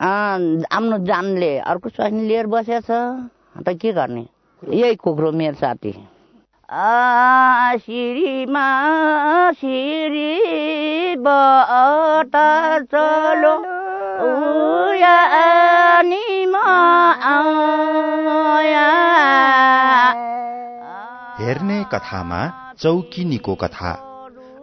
आफ्नो 0.00 0.96
जानले 1.04 1.52
अर्को 1.60 1.88
स्वास्नी 1.92 2.22
लिएर 2.24 2.46
बसेको 2.48 2.80
छ 2.88 2.90
अन्त 3.52 3.68
के 3.68 3.92
गर्ने? 3.92 4.24
यही 4.62 4.94
कुखुरो 4.96 5.30
मेरो 5.32 5.60
साथी। 5.60 5.92
सिरीमा 6.70 8.64
सिरी 9.52 11.16
बट 11.16 12.34
चलो। 12.84 13.54
हेर्ने 21.40 21.84
कथामा 21.92 22.74
चौकिनीको 22.78 23.54
कथा। 23.54 23.92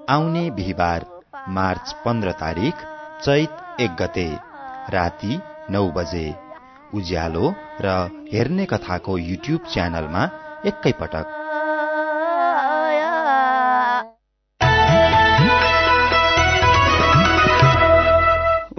आउने 0.09 0.51
बिहिबार 0.51 1.05
मार्च 1.49 1.95
पन्ध्र 2.05 2.31
तारिक 2.31 2.75
चैत 3.23 3.81
एक 3.81 3.95
गते 3.95 4.37
राति 4.89 5.39
नौ 5.69 5.87
बजे। 5.87 6.35
उज्यालो 6.93 7.53
र 7.81 7.87
हेर्ने 8.33 8.65
कथाको 8.65 9.17
युट्युब 9.17 9.59
च्यानलमा 9.73 10.29
एकैपटक। 10.65 11.41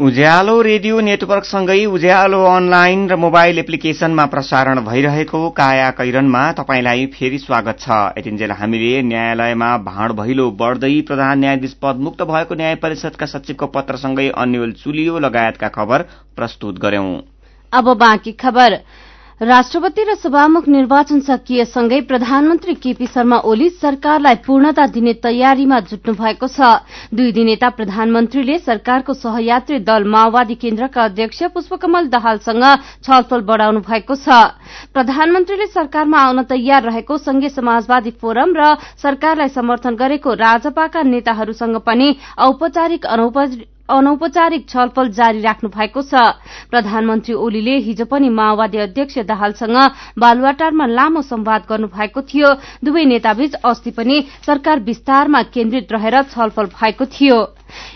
उज्यालो 0.06 0.54
रेडियो 0.62 0.98
नेटवर्कसँगै 1.00 1.84
उज्यालो 1.86 2.40
अनलाइन 2.46 3.00
र 3.10 3.16
मोबाइल 3.16 3.58
एप्लिकेशनमा 3.58 4.25
प्रसारण 4.34 4.80
भइरहेको 4.86 5.38
काया 5.50 5.88
कैरनमा 5.98 6.42
तपाईँलाई 6.52 7.06
फेरि 7.14 7.38
स्वागत 7.38 7.80
छ। 7.80 7.96
यतिन्जेल 8.18 8.52
हामीले 8.52 8.90
न्यायालयमा 9.02 9.70
भाँड 9.88 10.12
भैलो 10.20 10.46
बढ्दै 10.60 10.92
प्रधान 11.08 11.38
न्यायाधीश 11.38 11.72
पद 11.82 12.04
मुक्त 12.06 12.22
भएको 12.22 12.54
न्याय 12.54 12.75
परिषदका 12.84 13.26
सचिवको 13.26 13.66
पत्रसँगै 13.75 14.28
अन्यल 14.36 14.72
चुलियो 14.84 15.18
लगायतका 15.18 15.68
खबर 15.75 16.06
प्रस्तुत 16.36 16.78
गर्यौं। 16.78 17.10
राष्ट्रपति 19.40 20.05
र 20.05 20.14
सभामुख 20.14 20.69
निर्वाचन 20.69 21.21
सकिएसँगै 21.21 22.00
प्रधानमन्त्री 22.02 22.75
केपी 22.75 23.07
शर्मा 23.07 23.38
ओली 23.45 23.69
सरकारलाई 23.71 24.35
पूर्णता 24.47 24.87
दिने 24.87 25.12
तयारीमा 25.14 25.81
जुट्नु 25.83 26.14
भएको 26.14 26.49
छ। 26.49 26.81
दुई 27.12 27.33
दिनेता 27.33 27.69
प्रधानमन्त्रीले 27.71 28.59
सरकारको 28.59 29.14
सहयात्री 29.14 29.78
दल 29.85 30.05
माओवादी 30.09 30.55
केन्द्रका 30.57 31.05
अध्यक्ष 31.05 31.43
पुष्पकमल 31.52 32.09
दाहालसँग 32.09 32.64
छलफल 33.05 33.40
बढ़ाउनु 33.45 33.81
भएको 33.85 34.16
छ। 34.16 34.40
प्रधानमन्त्रीले 34.97 35.66
सरकारमा 35.69 36.19
आउन 36.19 36.43
तयार 36.49 36.83
रहेको 36.83 37.19
संघीय 37.21 37.49
समाजवादी 37.52 38.11
फोरम 38.16 38.57
र 38.57 38.75
सरकारलाई 38.97 39.49
समर्थन 39.52 39.97
गरेको 39.97 40.35
राजपाका 40.35 41.02
नेताहरूसँग 41.05 41.76
पनि 41.85 42.16
औपचारिक 42.40 43.07
अनौपचारिक 43.88 44.69
छलफल 44.69 45.09
जारी 45.11 45.40
राख्नु 45.40 45.71
भएको 45.71 46.02
छ। 46.02 46.23
प्रधानमन्त्री 46.71 47.35
ओलीले 47.35 47.76
हिजो 47.87 48.05
पनि 48.05 48.28
माओवादी 48.28 48.78
अध्यक्ष 48.78 49.19
दाहालसँग 49.26 49.76
बालुवाटारमा 50.19 50.87
लामो 50.87 51.23
संवाद 51.23 51.66
गर्नु 51.69 51.88
भएको 51.88 52.23
थियो। 52.23 52.55
दुवै 52.85 53.05
नेताबीच 53.05 53.55
अस्ति 53.64 53.90
पनि 53.90 54.16
सरकार 54.47 54.81
विस्तारमा 54.83 55.43
केन्द्रित 55.55 55.93
रहेर 55.93 56.23
छलफल 56.35 56.66
भएको 56.75 57.07
थियो। 57.07 57.38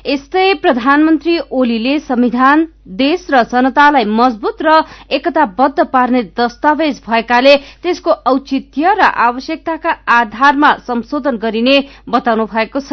यस्तै 0.06 0.52
प्रधानमन्त्री 0.62 1.38
ओलीले 1.50 1.98
संविधान 2.00 2.66
देश 3.00 3.26
र 3.30 3.42
जनतालाई 3.50 4.04
मजबूत 4.10 4.62
र 4.62 4.70
एकताबद्ध 5.14 5.84
पार्ने 5.92 6.22
दस्तावेज 6.38 7.00
भएकाले 7.06 7.54
त्यसको 7.82 8.10
औचित्य 8.26 8.94
र 8.98 9.00
आवश्यकताका 9.26 9.90
आधारमा 10.10 10.70
संशोधन 10.86 11.36
गरिने 11.36 11.76
बताउनु 12.08 12.44
भएको 12.46 12.80
छ। 12.80 12.92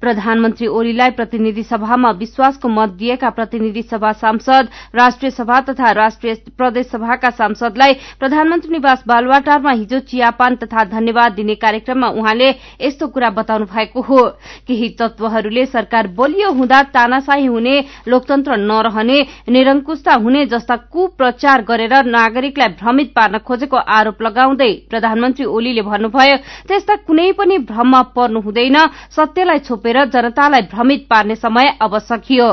प्रधानमन्त्री 0.00 0.66
ओलीलाई 0.68 1.10
प्रतिनिधि 1.18 1.62
सभामा 1.62 2.10
विश्वासको 2.22 2.68
मत 2.68 2.90
दिएका 2.98 3.30
प्रतिनिधि 3.30 3.82
सभा 3.82 4.12
सांसद 4.22 4.68
राष्ट्रिय 4.94 5.30
सभा 5.30 5.60
तथा 5.68 5.90
राष्ट्रिय 5.92 6.34
प्रदेश 6.56 6.86
सभाका 6.86 7.30
सांसदलाई 7.36 7.92
प्रधानमन्त्री 8.20 8.72
निवास 8.72 9.02
बालुवाटारमा 9.08 9.72
हिजो 9.72 9.98
चियापान 10.08 10.56
तथा 10.56 10.84
धन्यवाद 10.94 11.32
दिने 11.32 11.54
कार्यक्रममा 11.56 12.08
उहाँले 12.16 12.48
यस्तो 12.80 13.06
कुरा 13.08 13.30
बताउनु 13.36 13.66
भएको 13.66 14.00
हो। 14.00 14.22
केही 14.66 14.88
तत्वहरूले 15.00 15.66
सरकार 15.66 16.05
बलियो 16.14 16.50
हुँदा 16.52 16.82
तानाशाही 16.94 17.46
हुने 17.46 17.74
लोकतन्त्र 18.08 18.56
नरहने 18.58 19.18
निरंकुशता 19.48 20.14
हुने 20.14 20.44
जस्ता 20.46 20.76
कुप्रचार 20.92 21.62
गरेर 21.62 21.94
नागरिकलाई 22.06 22.68
भ्रमित 22.80 23.12
पार्न 23.16 23.38
खोजेको 23.38 23.76
आरोप 23.76 24.22
लगाउँदै 24.22 24.72
प्रधानमन्त्री 24.90 25.44
ओलीले 25.46 25.82
भन्नुभयो 25.82 26.36
त्यस्ता 26.68 26.96
कुनै 27.06 27.30
पनि 27.32 27.58
भ्रममा 27.66 28.02
पर्नु 28.16 28.40
हुँदैन। 28.40 28.78
सत्यलाई 29.16 29.58
छोपेर 29.58 30.04
जनतालाई 30.04 30.62
भ्रमित 30.72 31.06
पार्ने 31.10 31.34
समय 31.36 31.76
अब 31.82 31.98
सकियो। 31.98 32.48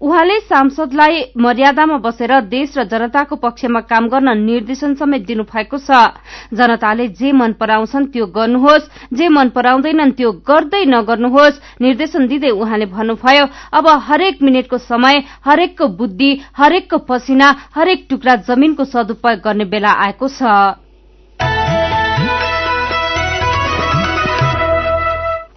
उहाँले 0.00 0.38
सांसदलाई 0.40 1.22
मर्यादामा 1.36 1.96
बसेर 1.98 2.32
देश 2.48 2.78
र 2.78 2.84
जनताको 2.84 3.36
पक्षमा 3.36 3.80
काम 3.82 4.08
गर्न 4.08 4.36
निर्देशन 4.40 4.94
समेत 4.94 5.26
दिनुभएको 5.26 5.78
छ। 5.78 5.90
जनताले 6.52 7.08
जे 7.10 7.32
मन 7.32 7.52
पराउँछन् 7.60 8.06
त्यो 8.08 8.26
गर्नुहोस् 8.28 8.90
जे 9.12 9.28
मन 9.28 9.48
पराउँदैनन् 9.50 10.12
त्यो 10.12 10.32
गर्दै 10.46 10.84
नगर्नुहोस् 10.86 11.60
निर्देशन 11.80 12.26
दिँदै 12.26 12.50
उहाँले 12.50 12.86
भन्नुभयो 12.88 13.44
अब 13.72 13.86
हरेक 14.08 14.42
मिनटको 14.42 14.78
समय 14.80 15.24
हरेकको 15.44 15.88
बुद्धि 15.98 16.30
हरेकको 16.56 16.98
पसिना 17.04 17.48
हरेक 17.76 18.06
टुक्रा 18.10 18.36
जमीनको 18.48 18.84
सदुपयोग 18.84 19.40
गर्ने 19.40 19.64
बेला 19.64 19.92
आएको 20.06 20.28
छ। 20.28 20.87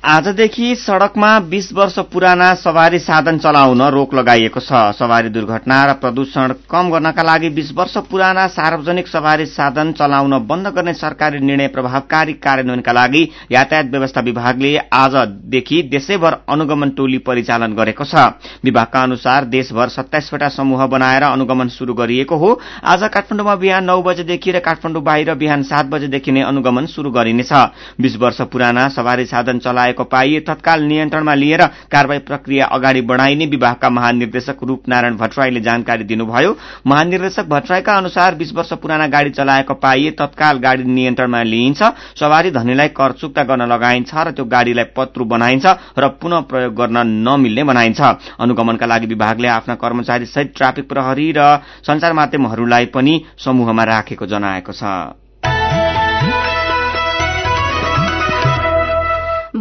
आजदेखि 0.03 0.75
सड़कमा 0.75 1.27
20 1.41 1.67
वर्ष 1.73 1.97
पुराना 2.11 2.53
सवारी 2.53 2.99
साधन 2.99 3.37
चलाउन 3.37 3.81
रोक 3.87 4.13
लगाइएको 4.13 4.59
छ। 4.59 4.97
सवारी 4.97 5.29
दुर्घटना 5.29 5.75
र 5.85 5.93
प्रदूषण 5.93 6.53
कम 6.69 6.89
गर्नका 6.91 7.23
लागि 7.23 7.49
20 7.51 7.71
वर्ष 7.77 7.97
पुराना 8.09 8.45
सार्वजनिक 8.47 9.07
सवारी 9.07 9.45
साधन 9.45 9.91
चलाउन 9.91 10.37
बन्द 10.47 10.67
गर्ने 10.67 10.93
सरकारी 10.93 11.39
निर्णय 11.39 11.67
प्रभावकारी 11.67 12.33
कार्यान्वयनका 12.35 12.91
लागि 12.91 13.21
यातायात 13.51 13.91
व्यवस्था 13.91 14.21
विभागले 14.21 14.75
आजदेखि 14.77 15.81
देशैभर 15.91 16.37
अनुगमन 16.49 16.89
टोली 16.89 17.17
परिचालन 17.21 17.75
गरेको 17.75 18.03
छ। 18.03 18.25
विभागका 18.65 19.03
अनुसार 19.03 19.45
देशभर 19.53 19.89
सत्ताइसवटा 19.91 20.49
समूह 20.49 20.85
बनाएर 20.87 21.23
अनुगमन 21.23 21.69
शुरू 21.69 21.93
गरिएको 21.93 22.35
हो। 22.35 22.59
आज 22.85 23.03
काठमाडौँमा 23.05 23.55
बिहान 23.57 23.85
नौ 23.85 24.01
बजेदेखि 24.01 24.51
र 24.51 24.59
काठमाडौँ 24.61 25.03
बाहिर 25.03 25.33
बिहान 25.35 25.63
सात 25.63 25.85
बजेदेखि 25.93 26.31
नै 26.31 26.41
अनुगमन 26.41 26.85
शुरू 26.87 27.11
गरिनेछ। 27.11 27.53
बीस 28.01 28.17
वर्ष 28.17 28.41
पुराना 28.49 28.87
सवारी 28.89 29.25
साधन 29.27 29.59
चलाएको 29.91 30.03
पाइए 30.05 30.39
तत्काल 30.39 30.83
नियन्त्रणमा 30.83 31.33
लिएर 31.35 31.61
कारवाही 31.91 32.19
प्रक्रिया 32.21 32.65
अगाडि 32.67 33.01
बढ़ाइने 33.01 33.45
विभागका 33.45 33.89
महानिर्देशक 33.89 34.63
रूपनारायण 34.63 35.15
भट्टराईले 35.17 35.59
जानकारी 35.61 36.03
दिनुभयो। 36.03 36.55
महानिर्देशक 36.87 37.45
भट्टराईका 37.45 37.93
अनुसार 37.93 38.35
बीस 38.35 38.53
वर्ष 38.53 38.73
पुराना 38.73 39.07
गाड़ी 39.07 39.29
चलाएको 39.31 39.73
पाइए 39.75 40.11
तत्काल 40.11 40.57
गाड़ी 40.59 40.83
नियन्त्रणमा 40.85 41.41
लिइन्छ। 41.43 41.81
सवारी 42.19 42.51
धनीलाई 42.51 42.87
कर 42.89 43.11
चुक्ता 43.11 43.43
गर्न 43.43 43.67
लगाइन्छ 43.67 44.11
र 44.15 44.31
त्यो 44.31 44.45
गाड़ीलाई 44.45 44.85
पत्रु 44.95 45.25
बनाइन्छ 45.25 45.65
र 45.99 46.07
पुनः 46.21 46.39
प्रयोग 46.47 46.73
गर्न 46.75 46.97
नमिल्ने 47.27 47.63
बनाइन्छ। 47.63 48.01
अनुगमनका 48.39 48.85
लागि 48.85 49.07
विभागले 49.07 49.47
आफ्ना 49.49 49.75
कर्मचारी 49.75 50.25
सहित 50.25 50.53
ट्राफिक 50.55 50.89
प्रहरी 50.89 51.31
र 51.37 51.41
संचार 51.83 52.13
माध्यमहरूलाई 52.13 52.85
पनि 52.95 53.13
समूहमा 53.37 53.83
राखेको 53.83 54.25
जनाएको 54.25 54.71
छ। 54.71 55.20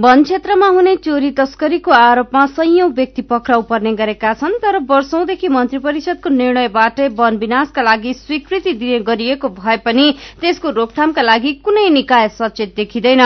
वन 0.00 0.22
क्षेत्रमा 0.24 0.66
हुने 0.74 0.94
चोरी 0.96 1.30
तस्करीको 1.38 1.90
आरोपमा 1.92 2.44
कैयौं 2.48 2.88
व्यक्ति 2.96 3.22
पक्राउ 3.30 3.62
पर्ने 3.70 3.92
गरेका 3.94 4.32
छन् 4.34 4.52
तर 4.62 4.76
वर्षौंदेखि 4.90 5.48
मन्त्री 5.48 5.78
परिषदको 5.78 6.28
निर्णयबाटै 6.30 7.08
वन 7.18 7.36
विनाशका 7.36 7.82
लागि 7.82 8.12
स्वीकृति 8.14 8.72
दिने 8.74 8.98
गरिएको 9.04 9.48
भए 9.50 9.76
पनि 9.84 10.06
त्यसको 10.40 10.70
रोकथामका 10.70 11.22
लागि 11.22 11.52
कुनै 11.64 11.88
निकाय 11.90 12.28
सचेत 12.30 12.72
देखिँदैन। 12.76 13.22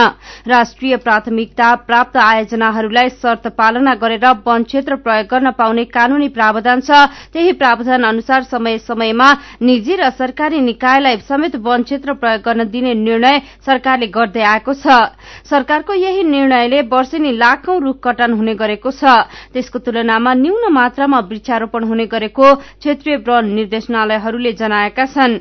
राष्ट्रिय 0.47 0.95
प्राथमिकता 0.97 1.69
प्राप्त 1.87 2.17
आयोजनाहरूलाई 2.17 3.09
शर्त 3.21 3.47
पालना 3.55 3.95
गरेर 4.03 4.25
वन 4.43 4.63
क्षेत्र 4.65 4.95
प्रयोग 5.05 5.31
गर्न 5.31 5.51
पाउने 5.55 5.85
कानूनी 5.95 6.27
प्रावधान 6.35 6.81
छ। 6.81 7.07
त्यही 7.31 7.51
प्रावधान 7.55 8.03
अनुसार 8.03 8.43
समय 8.51 8.77
समयमा 8.83 9.29
निजी 9.63 9.95
र 9.95 10.09
सरकारी 10.17 10.59
निकायलाई 10.67 11.23
समेत 11.23 11.55
वन 11.61 11.87
क्षेत्र 11.87 12.19
प्रयोग 12.19 12.43
गर्न 12.43 12.67
दिने 12.67 12.93
निर्णय 12.99 13.41
सरकारले 13.65 14.11
गर्दै 14.19 14.43
आएको 14.51 14.73
छ। 14.75 14.99
सरकारको 15.47 15.93
यही 15.95 16.23
निर्णय 16.25 16.63
निर्णयले 16.65 16.87
वर्षेनी 16.89 17.31
लाखौं 17.37 17.79
रूख 17.81 17.97
कटान 18.03 18.33
हुने 18.33 18.53
गरेको 18.55 18.91
छ। 18.91 19.29
त्यसको 19.53 19.79
तुलनामा 19.79 20.33
न्यून 20.33 20.73
मात्रामा 20.73 21.19
वृक्षारोपण 21.29 21.83
हुने 21.85 22.05
गरेको 22.09 22.53
क्षेत्रीय 22.81 23.15
वन 23.21 23.45
निर्देशनालयहरूले 23.53 24.51
जनाएका 24.53 25.05
छन्। 25.05 25.37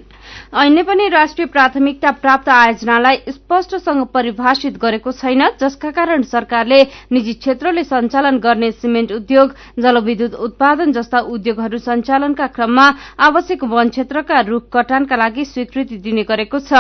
ऐनले 0.55 0.83
पनि 0.83 1.09
राष्ट्रिय 1.09 1.47
प्राथमिकता 1.47 2.11
प्राप्त 2.21 2.49
आयोजनालाई 2.49 3.17
स्पष्टसँग 3.29 4.05
परिभाषित 4.15 4.77
गरेको 4.77 5.13
छैन 5.13 5.43
जसका 5.61 5.91
कारण 5.91 6.23
सरकारले 6.25 6.81
निजी 7.13 7.33
क्षेत्रले 7.35 7.85
सञ्चालन 7.85 8.39
गर्ने 8.39 8.71
सिमेन्ट 8.73 9.13
उद्योग 9.13 9.55
जलविद्युत 9.81 10.35
उत्पादन 10.37 10.93
जस्ता 10.93 11.19
उद्योगहरू 11.29 11.79
सञ्चालनका 11.79 12.47
क्रममा 12.47 12.87
आवश्यक 13.21 13.65
वन 13.65 13.89
क्षेत्रका 13.89 14.41
रूख 14.49 14.69
कटानका 14.73 15.17
लागि 15.17 15.45
स्वीकृति 15.45 15.97
दिने 16.05 16.23
गरेको 16.25 16.59
छ। 16.61 16.73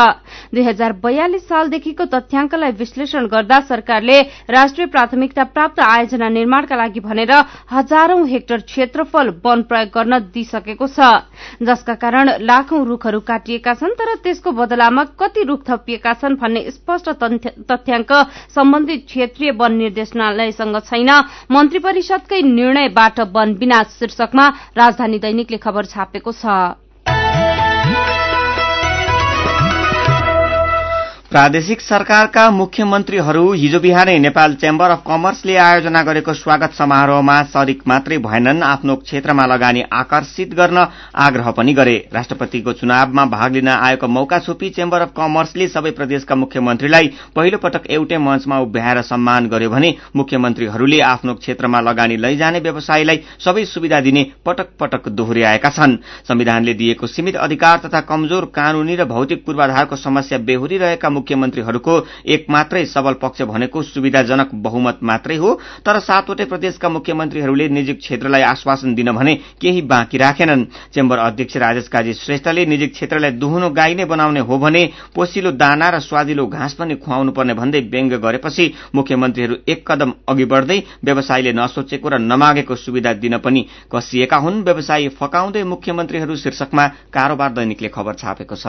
दुई 0.53 0.63
हजार 0.65 0.93
बयालिस 1.05 1.49
सालदेखिको 1.49 2.05
तथ्याङ्कलाई 2.15 2.73
विश्लेषण 2.75 3.27
गर्दा 3.29 3.61
सरकारले 3.69 4.21
राष्ट्रिय 4.51 4.87
प्राथमिकता 4.87 5.45
प्राप्त 5.55 5.81
आयोजना 5.81 6.29
निर्माणका 6.29 6.77
लागि 6.77 7.01
भनेर 7.01 7.33
हजारौं 7.73 8.27
हेक्टर 8.29 8.61
क्षेत्रफल 8.63 9.29
वन 9.45 9.63
प्रयोग 9.65 9.89
गर्न 9.95 10.19
दिइसकेको 10.35 10.87
छ। 10.89 11.01
जसका 11.63 11.95
कारण 11.97 12.31
लाखौं 12.41 12.85
रूखहरू 12.87 13.21
काटिएका 13.21 13.75
छन् 13.75 13.97
तर 13.99 14.15
त्यसको 14.25 14.51
बदलामा 14.53 15.05
कति 15.21 15.43
रूख 15.45 15.65
थपिएका 15.71 16.13
छन् 16.15 16.37
भन्ने 16.37 16.71
स्पष्ट 16.71 17.09
तथ्याङ्क 17.71 18.13
सम्बन्धित 18.55 19.05
क्षेत्रीय 19.07 19.51
वन 19.53 19.73
निर्देशनालयसँग 19.75 20.79
छैन। 20.85 21.11
मन्त्री 21.51 21.79
परिषदकै 21.81 22.43
निर्णयबाट 22.45 23.21
वन 23.35 23.55
विनाश 23.61 23.99
शीर्षकमा 23.99 24.49
राजधानी 24.77 25.19
दैनिकले 25.19 25.59
खबर 25.59 25.85
छापेको 25.87 26.33
छ। 26.33 26.84
प्रादेशिक 31.35 31.81
सरकारका 31.81 32.43
मुख्यमन्त्रीहरू 32.53 33.41
हिजो 33.53 33.79
बिहानै 33.81 34.13
नेपाल 34.19 34.53
चेम्बर 34.55 34.91
अफ 34.91 35.01
कमर्सले 35.07 35.55
आयोजना 35.59 36.03
गरेको 36.03 36.33
स्वागत 36.35 36.73
समारोहमा 36.73 37.39
सरिक 37.55 37.81
मात्रै 37.89 38.19
भएनन् 38.27 38.63
आफ्नो 38.65 38.95
क्षेत्रमा 38.99 39.47
लगानी 39.47 39.83
आकर्षित 39.93 40.55
गर्न 40.55 40.87
आग्रह 41.25 41.51
पनि 41.51 41.73
गरे। 41.75 41.97
राष्ट्रपतिको 42.15 42.73
चुनावमा 42.73 43.25
भाग 43.33 43.53
लिन 43.53 43.69
आएको 43.69 44.09
मौका 44.09 44.39
छोपी 44.41 44.71
चेम्बर 44.71 45.01
अफ 45.01 45.13
कमर्सले 45.17 45.69
सबै 45.69 45.91
प्रदेशका 45.91 46.35
मुख्यमन्त्रीलाई 46.37 47.11
पहिलो 47.37 47.59
पटक 47.59 47.91
एउटै 47.91 48.19
मञ्चमा 48.21 48.59
उभ्याएर 48.61 49.03
सम्मान 49.03 49.49
गर्यो 49.49 49.71
भने 49.71 49.95
मुख्यमन्त्रीहरूले 50.17 51.01
आफ्नो 51.09 51.35
क्षेत्रमा 51.43 51.81
लगानी 51.81 52.17
लैजाने 52.19 52.61
व्यवसायीलाई 52.61 53.21
सबै 53.41 53.65
सुविधा 53.65 54.01
दिने 54.07 54.25
पटक 54.47 54.71
पटक 54.81 55.09
दोहोर्याएका 55.11 55.71
छन्। 55.73 55.99
संविधानले 56.29 56.75
दिएको 56.77 57.07
सीमित 57.09 57.43
अधिकार 57.43 57.83
तथा 57.87 58.07
कमजोर 58.07 58.51
कानूनी 58.55 58.97
र 58.97 59.11
भौतिक 59.13 59.45
पूर्वाधारको 59.45 59.97
समस्या 59.99 60.39
बेहोरी 60.47 60.79
रहेका 60.79 61.09
मुख्यमन्त्रीहरूको 61.25 61.95
एक 62.29 62.47
मात्रै 62.51 62.85
सबल 62.85 63.15
पक्ष 63.17 63.43
भनेको 63.49 63.83
सुविधाजनक 63.85 64.51
बहुमत 64.61 64.99
मात्रै 65.03 65.37
हो 65.37 65.51
तर 65.81 65.99
सातवटै 66.01 66.45
प्रदेशका 66.45 66.89
मुख्यमन्त्रीहरूले 66.91 67.69
निजी 67.69 67.95
क्षेत्रलाई 67.95 68.43
आश्वासन 68.45 68.95
दिन 68.95 69.13
भने 69.13 69.35
केही 69.61 69.81
बाँकी 69.89 70.19
राखेनन्। 70.19 70.65
चेम्बर 70.95 71.19
अध्यक्ष 71.19 71.57
राजेश 71.57 71.89
काजी 71.89 72.13
श्रेष्ठले 72.15 72.67
निजी 72.67 72.87
क्षेत्रलाई 72.87 73.31
दुहुनो 73.41 73.71
गाई 73.71 73.95
नै 73.95 74.05
बनाउने 74.05 74.41
हो 74.41 74.59
भने 74.59 74.83
पोसिलो 75.15 75.51
दाना 75.55 75.89
र 75.89 76.01
स्वादिलो 76.01 76.47
घाँस 76.47 76.75
पनि 76.75 76.95
खुवाउनु 77.01 77.33
पर्ने 77.33 77.55
भन्दै 77.55 77.81
व्यङ्ग 77.89 78.13
गरेपछि 78.21 78.65
मुख्यमन्त्रीहरू 78.95 79.55
एक 79.65 79.81
कदम 79.89 80.13
अघि 80.29 80.45
बढ्दै 80.45 80.79
व्यवसायीले 81.05 81.53
नसोचेको 81.53 82.09
र 82.09 82.19
नमागेको 82.21 82.75
सुविधा 82.77 83.13
दिन 83.25 83.39
पनि 83.39 83.67
कसिएका 83.89 84.37
हुन्। 84.37 84.63
व्यवसायी 84.65 85.09
फकाउँदै 85.17 85.63
मुख्यमन्त्रीहरू 85.65 86.37
शीर्षकमा 86.37 86.85
कारोबार 87.15 87.51
दैनिकले 87.53 87.89
खबर 87.89 88.15
छापेको 88.15 88.57
छ। 88.57 88.67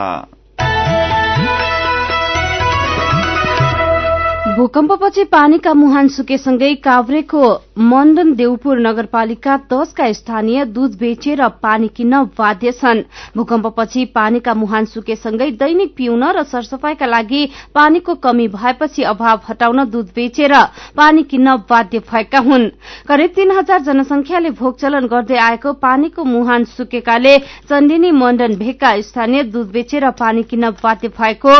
भूकम्पपछि 4.56 5.24
पानीका 5.26 5.74
मुहान 5.74 6.08
सुकेसँगै 6.08 6.74
काभ्रेको 6.84 7.42
मण्डन 7.84 8.32
देउपुर 8.34 8.80
नगरपालिका 8.80 9.56
दशका 9.72 10.12
स्थानीय 10.12 10.64
दूध 10.68 10.92
बेचेर 10.98 11.42
पानी 11.62 11.88
किन्न 11.88 12.22
बाध्य 12.38 12.72
छन्। 12.72 13.02
भूकम्पपछि 13.36 14.06
पानीका 14.16 14.54
मुहान 14.54 14.86
सुकेसँगै 14.86 15.50
दैनिक 15.54 15.94
पिउन 15.98 16.24
र 16.32 16.44
सरसफाईका 16.46 17.06
लागि 17.06 17.44
पानीको 17.76 18.16
कमी 18.18 18.48
भएपछि 18.48 19.04
अभाव 19.04 19.42
हटाउन 19.50 19.84
दूध 19.90 20.12
बेचेर 20.16 20.54
पानी 20.98 21.24
किन्न 21.26 21.56
बाध्य 21.70 22.00
भएका 22.12 22.40
हुन्। 22.40 22.70
करिब 23.08 23.32
तीन 23.36 23.52
हजार 23.52 23.82
जनसंख्याले 23.82 24.50
भोग 24.52 24.78
चलन 24.80 25.08
गर्दै 25.08 25.38
आएको 25.48 25.74
पानीको 25.84 26.24
मुहान 26.26 26.64
सुकेकाले 26.72 27.38
चण्डिनी 27.70 28.12
मण्डन 28.14 28.56
भेगका 28.56 28.96
स्थानीय 29.02 29.44
दूध 29.52 29.72
बेचेर 29.72 30.10
पानी 30.16 30.44
किन्न 30.44 30.70
बाध्य 30.84 31.08
भएको 31.20 31.58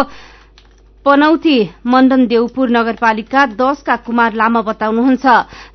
पनौती 1.06 1.58
मण्डन 1.86 2.26
देउपुर 2.28 2.70
नगरपालिका 2.70 3.46
दशका 3.56 3.96
कुमार 4.06 4.34
लामा 4.34 4.62
बताउनुहुन्छ। 4.62 5.26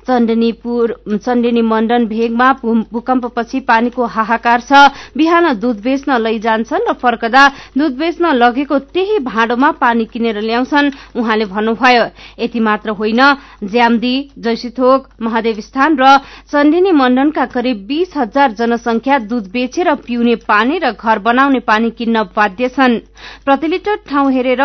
चण्डिनी 0.07 1.61
मण्डन 1.63 2.05
भेगमा 2.05 2.47
भूकम्पपछि 2.91 3.59
पानीको 3.61 4.05
हाहाकार 4.05 4.59
छ। 4.61 4.71
बिहान 5.15 5.45
दूध 5.59 5.77
बेच्न 5.81 6.17
लैजान्छन् 6.19 6.87
र 6.89 6.93
फर्कदा 6.93 7.43
दूध 7.77 7.95
बेच्न 7.97 8.33
लगेको 8.33 8.79
त्यही 8.91 9.19
भाँडोमा 9.21 9.71
पानी 9.79 10.05
किनेर 10.05 10.41
ल्याउँछन् 10.41 10.91
उहाँले 11.15 11.45
भन्नुभयो। 11.45 12.03
यति 12.43 12.59
मात्र 12.59 12.89
होइन 12.99 13.21
ज्याम्दी 13.63 14.15
जैसीथोक 14.37 15.07
महादेव 15.21 15.59
स्थान 15.61 15.95
र 15.95 16.17
चण्डिनी 16.51 16.91
मण्डनका 16.91 17.45
करिब 17.47 17.85
बीस 17.87 18.17
हजार 18.17 18.51
जनसंख्या 18.59 19.19
दूध 19.31 19.47
बेचेर 19.51 19.93
पिउने 20.03 20.35
पानी 20.43 20.79
र 20.83 20.91
घर 20.91 21.19
बनाउने 21.21 21.59
पानी 21.61 21.89
किन्न 21.93 22.23
बाध्य 22.35 22.69
छन्। 22.69 22.99
प्रति 23.45 23.67
लिटर 23.67 23.95
ठाउँ 24.09 24.31
हेरेर 24.33 24.61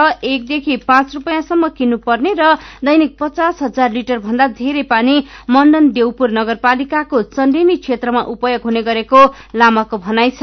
एकदेखि 0.57 0.85
पाँच 0.88 1.14
रूपियाँसम्म 1.14 1.69
किन्नुपर्ने 1.69 2.33
र 2.38 2.55
दैनिक 2.81 3.16
पचास 3.21 3.62
हजार 3.62 3.92
लिटर 3.92 4.19
भन्दा 4.19 4.47
धेरै 4.57 4.83
पानी 4.88 5.14
मण्डन 5.51 5.90
देउपुर 5.92 6.31
नगरपालिकाको 6.33 7.23
चण्डिनी 7.37 7.77
क्षेत्रमा 7.77 8.23
उपयोग 8.33 8.62
हुने 8.64 8.83
गरेको 8.83 9.21
लामाको 9.55 9.97
भनाइ 10.01 10.31
छ। 10.33 10.42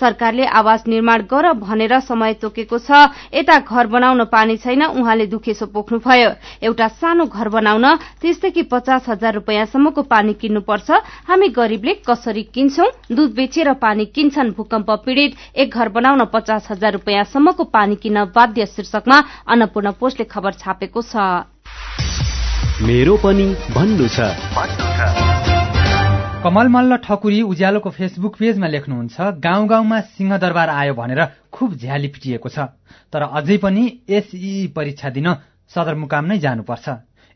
सरकारले 0.00 0.46
आवास 0.46 0.86
निर्माण 0.86 1.22
गर 1.24 1.52
भनेर 1.54 1.98
समय 2.00 2.34
तोकेको 2.34 2.78
छ। 2.78 2.90
यता 3.34 3.58
घर 3.60 3.86
बनाउन 3.86 4.24
पानी 4.26 4.56
छैन 4.56 4.82
उहाँले 4.82 5.26
दुखेसो 5.26 5.66
पोख्नुभयो। 5.66 6.30
एउटा 6.62 6.88
सानो 6.96 7.24
घर 7.26 7.48
बनाउन 7.48 7.86
तीसदेखि 8.22 8.62
पचास 8.72 9.08
हजार 9.08 9.34
रूपियाँसम्मको 9.34 10.02
पानी 10.04 10.32
किन्नुपर्छ। 10.34 10.90
हामी 11.28 11.48
गरीबले 11.48 11.94
कसरी 12.02 12.42
किन्छौं? 12.54 12.88
दूध 13.12 13.34
बेचेर 13.34 13.72
पानी 13.74 14.04
किन्छन् 14.06 14.54
भूकम्प 14.56 14.90
पीड़ित। 15.04 15.36
एक 15.56 15.74
घर 15.74 15.88
बनाउन 15.88 16.24
पचास 16.32 16.68
हजार 16.70 16.92
रूपियाँसम्मको 16.92 17.64
पानी 17.66 17.96
किन्न 17.96 18.24
बाध्य 18.34 18.66
शीर्षकमा 18.66 19.18
अन्नपूर्ण 19.48 19.90
पोस्टले 20.00 20.24
खबर 20.24 20.52
छापेको 20.54 21.02
छ। 21.02 21.16
मेरो 22.82 23.16
पनि 23.16 23.46
भन्नु 23.74 24.08
छ। 24.08 25.35
कमल 26.42 26.68
मल्ल 26.68 26.96
ठकुरी 27.04 27.40
उज्यालोको 27.44 27.90
फेसबुक 27.90 28.34
पेजमा 28.36 28.68
लेख्नुहुन्छ 28.68 29.20
गाउँ 29.44 29.66
गाउँमा 29.68 30.00
सिंहदरबार 30.08 30.68
आयो 30.70 30.94
भनेर 30.94 31.20
खुब 31.52 31.74
झ्याली 31.74 32.08
पिटिएको 32.08 32.48
छ 32.48 32.66
तर 33.12 33.22
अझै 33.32 33.56
पनि 33.58 33.84
एसई 34.10 34.50
परीक्षा 34.76 35.10
दिन 35.10 35.28
सदरमुकाम 35.70 36.24
नै 36.26 36.38
जानुपर्छ। 36.38 36.88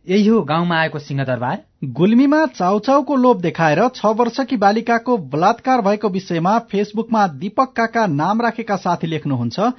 यही 0.07 0.27
हो 0.27 0.43
गाउँमा 0.43 0.77
आएको 0.77 0.99
सिंहदरबार। 0.99 1.57
गुल्मीमा 1.97 2.45
चाउचाउको 2.53 3.17
लोभ 3.17 3.41
देखाएर 3.41 3.81
छ 3.89 4.13
वर्षकी 4.21 4.57
बालिकाको 4.57 5.17
बलात्कार 5.33 5.81
भएको 5.81 6.09
विषयमा 6.09 6.59
फेसबुकमा 6.71 7.27
दीपक 7.41 7.73
काका 7.77 8.07
नाम 8.13 8.43
राखेका 8.43 8.77
साथी 8.77 9.07
लेख्नुहुन्छ 9.07 9.73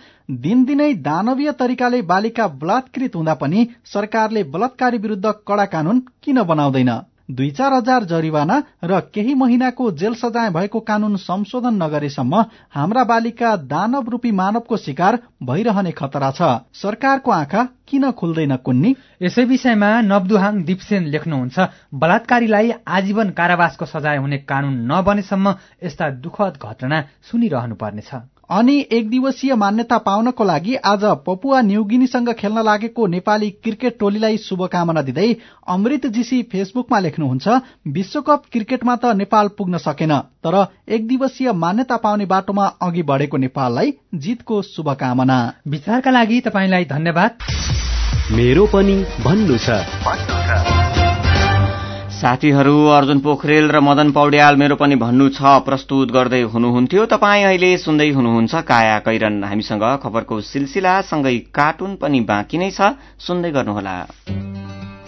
दिनदिनै 0.44 0.94
दानवीय 1.08 1.52
तरिकाले 1.62 2.02
बालिका 2.12 2.48
बलात्कृत 2.58 3.16
हुँदा 3.16 3.34
पनि 3.36 3.68
सरकारले 3.86 4.44
बलात्कारी 4.50 4.98
विरूद्ध 4.98 5.34
कड़ा 5.48 5.66
कानून 5.68 6.04
किन 6.24 6.42
बनाउँदैन? 6.44 6.92
दुई 7.30 7.50
चार 7.52 7.74
हजार 7.74 8.04
जरिवाना 8.04 8.56
र 8.84 9.00
केही 9.14 9.34
महिनाको 9.34 9.92
जेल 9.92 10.14
सजाय 10.14 10.50
भएको 10.50 10.80
कानून 10.80 11.16
संशोधन 11.18 11.76
नगरेसम्म 11.84 12.42
हाम्रा 12.72 13.04
बालिका 13.04 13.56
दानव 13.66 14.10
रूपी 14.10 14.32
मानवको 14.32 14.78
शिकार 14.78 15.20
भइरहने 15.44 15.92
खतरा 15.92 16.32
छ। 16.32 16.42
सरकारको 16.74 17.32
आँखा 17.32 17.64
किन 17.88 18.12
खुल्दैन 18.12 18.56
कुन्नी? 18.66 18.96
यसै 19.22 19.44
विषयमा 19.46 19.90
नवदुहाङ 20.02 20.64
दिपसेन 20.64 21.04
लेख्नुहुन्छ 21.08 21.60
बलात्कारीलाई 21.94 22.72
आजीवन 22.88 23.30
कारावासको 23.38 23.86
सजाय 23.86 24.18
हुने 24.18 24.38
कानून 24.50 24.76
नबनेसम्म 24.92 25.56
यस्ता 25.84 26.10
दुखद 26.20 26.60
घटना 26.60 27.02
सुनिरहनु 27.32 27.76
पर्नेछ 27.76 28.12
अनि 28.52 28.74
एक 28.92 29.10
दिवसीय 29.10 29.56
मान्यता 29.56 29.98
पाउनको 29.98 30.44
लागि 30.44 30.76
आज 30.76 31.04
पपुवा 31.26 31.62
न्युगिनीसँग 31.62 32.30
खेल्न 32.34 32.62
लागेको 32.62 33.06
नेपाली 33.08 33.50
क्रिकेट 33.50 33.98
टोलीलाई 34.00 34.38
शुभकामना 34.38 35.02
दिँदै 35.02 35.28
अमृत 35.68 36.08
जीसी 36.08 36.42
फेसबुकमा 36.52 37.00
लेख्नुहुन्छ 37.00 37.48
विश्वकप 37.88 38.44
क्रिकेटमा 38.52 38.96
त 38.96 39.16
नेपाल 39.16 39.48
पुग्न 39.58 39.78
सकेन 39.78 40.18
तर 40.44 40.60
एक 40.90 41.08
दिवसीय 41.08 41.52
मान्यता 41.54 41.98
पाउने 41.98 42.26
बाटोमा 42.26 42.66
अघि 42.82 43.04
बढेको 43.04 43.38
नेपाललाई 43.38 43.94
जितको 44.16 44.62
शुभकामना। 44.62 45.40
विचारका 45.68 46.12
लागि 46.12 46.42
तपाईँलाई 46.42 46.86
धन्यवाद। 46.86 47.32
मेरो 48.32 48.66
पनि 48.68 49.04
भन्नु 49.24 49.58
छ। 49.58 50.81
साथीहरू 52.22 52.74
अर्जुन 52.94 53.20
पोखरेल 53.20 53.70
र 53.72 53.80
मदन 53.82 54.12
पौड्याल 54.14 54.56
मेरो 54.56 54.76
पनि 54.78 54.96
भन्नु 54.96 55.30
छ 55.34 55.42
प्रस्तुत 55.66 56.12
गर्दै 56.14 56.42
हुनुहुन्थ्यो। 56.54 57.06
तपाईँ 57.10 57.46
अहिले 57.50 57.72
सुन्दै 57.82 58.10
हुनुहुन्छ 58.14 58.62
काया 58.70 59.00
कैरन। 59.10 59.44
हामीसँग 59.44 59.86
खबरको 60.06 60.42
सिलसिलासँगै 60.46 61.38
कार्टुन 61.50 61.98
पनि 61.98 62.22
बाँकी 62.30 62.58
नै 62.62 62.70
छ। 62.78 62.94
सुन्दै 63.18 63.52
गर्नुहोला। 63.58 63.98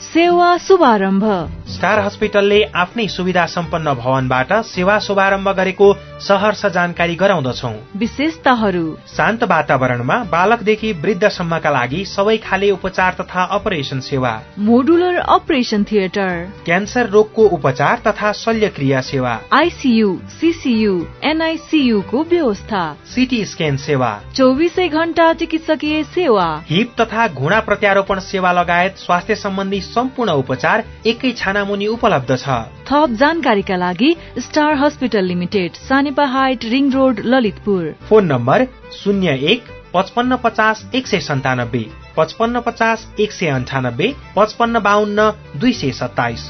सेवा 0.03 0.57
शुभारम्भ। 0.57 1.23
स्टार 1.69 1.99
हस्पिटलले 1.99 2.63
आफ्नै 2.75 3.07
सुविधा 3.07 3.45
सम्पन्न 3.45 3.93
भवनबाट 3.93 4.51
सेवा 4.53 4.99
शुभारम्भ 4.99 5.49
गरेको 5.49 5.87
सहर्ष 6.19 6.65
जानकारी 6.65 7.15
गराउँदछौ। 7.15 7.71
विशेषताहरू। 7.95 8.97
शान्त 9.07 9.43
वातावरणमा 9.43 10.17
बालकदेखि 10.23 10.91
वृद्धसम्मका 10.93 11.69
लागि 11.69 12.03
सबै 12.05 12.37
खाले 12.37 12.71
उपचार 12.71 13.15
तथा 13.21 13.43
अपरेसन 13.51 13.99
सेवा। 13.99 14.33
Modular 14.59 15.15
operation 15.15 15.83
theatre. 15.83 16.51
क्यान्सर 16.65 17.09
रोगको 17.09 17.47
उपचार 17.49 18.01
तथा 18.07 18.31
शल्यक्रिया 18.31 19.01
सेवा। 19.01 19.39
आइसियू 19.53 20.19
सिसियू 20.41 21.07
एनआइसियू 21.23 22.01
को 22.01 22.23
व्यवस्था। 22.23 22.83
सिटी 23.15 23.45
स्क्यान 23.45 23.77
सेवा। 23.77 24.11
चौबिसै 24.35 24.87
घण्टा 24.89 25.33
चिकित्सकीय 25.33 26.03
सेवा। 26.03 26.47
हिप 26.69 26.93
तथा 27.01 27.27
घुँडा 27.27 27.59
प्रत्यारोपण 27.59 28.19
सेवा 28.19 28.51
लगायत 28.51 28.97
स्वास्थ्य 28.97 29.35
सम्बन्धी 29.35 29.81
सम्पूर्ण 29.95 30.32
उपचार 30.41 30.84
एकै 31.06 31.32
छानामुनि 31.38 31.88
उपलब्ध 31.88 32.38
छ। 32.38 32.58
थप 32.89 33.10
जानकारीका 33.19 33.75
लागि 33.75 34.10
star 34.39 34.73
hospital 34.77 35.25
limited 35.25 35.82
Sanepa 35.84 36.25
height 36.36 36.65
ring 36.73 36.91
road 36.91 37.19
Lalitpur. 37.25 37.93
Phone 38.10 38.32
number 38.32 38.67
शून्य 39.03 39.38
एक 39.53 39.71
पचपन्न 39.93 40.36
पचास 40.43 40.89
एक 40.95 41.08
सय 41.08 41.19
सन्तानब्बे 41.21 41.86
पचपन्न 42.17 42.60
पचास 42.60 43.08
एक 43.19 43.32
सय 43.32 43.47
अन्ठानब्बे 43.49 44.13
पचपन्न 44.36 44.79
बाहन्न 44.79 45.32
दुई 45.60 45.73
सय 45.73 45.91
सत्ताइस। 46.01 46.49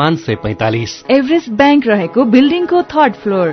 पाँच 0.00 0.18
सय 0.18 0.34
पैतालिस। 0.42 0.92
एभरेस्ट 1.10 1.48
ब्याङ्क 1.52 1.86
रहेको 1.86 2.24
बिल्डिङको 2.34 2.82
थर्ड 2.90 3.14
फ्लोर 3.22 3.48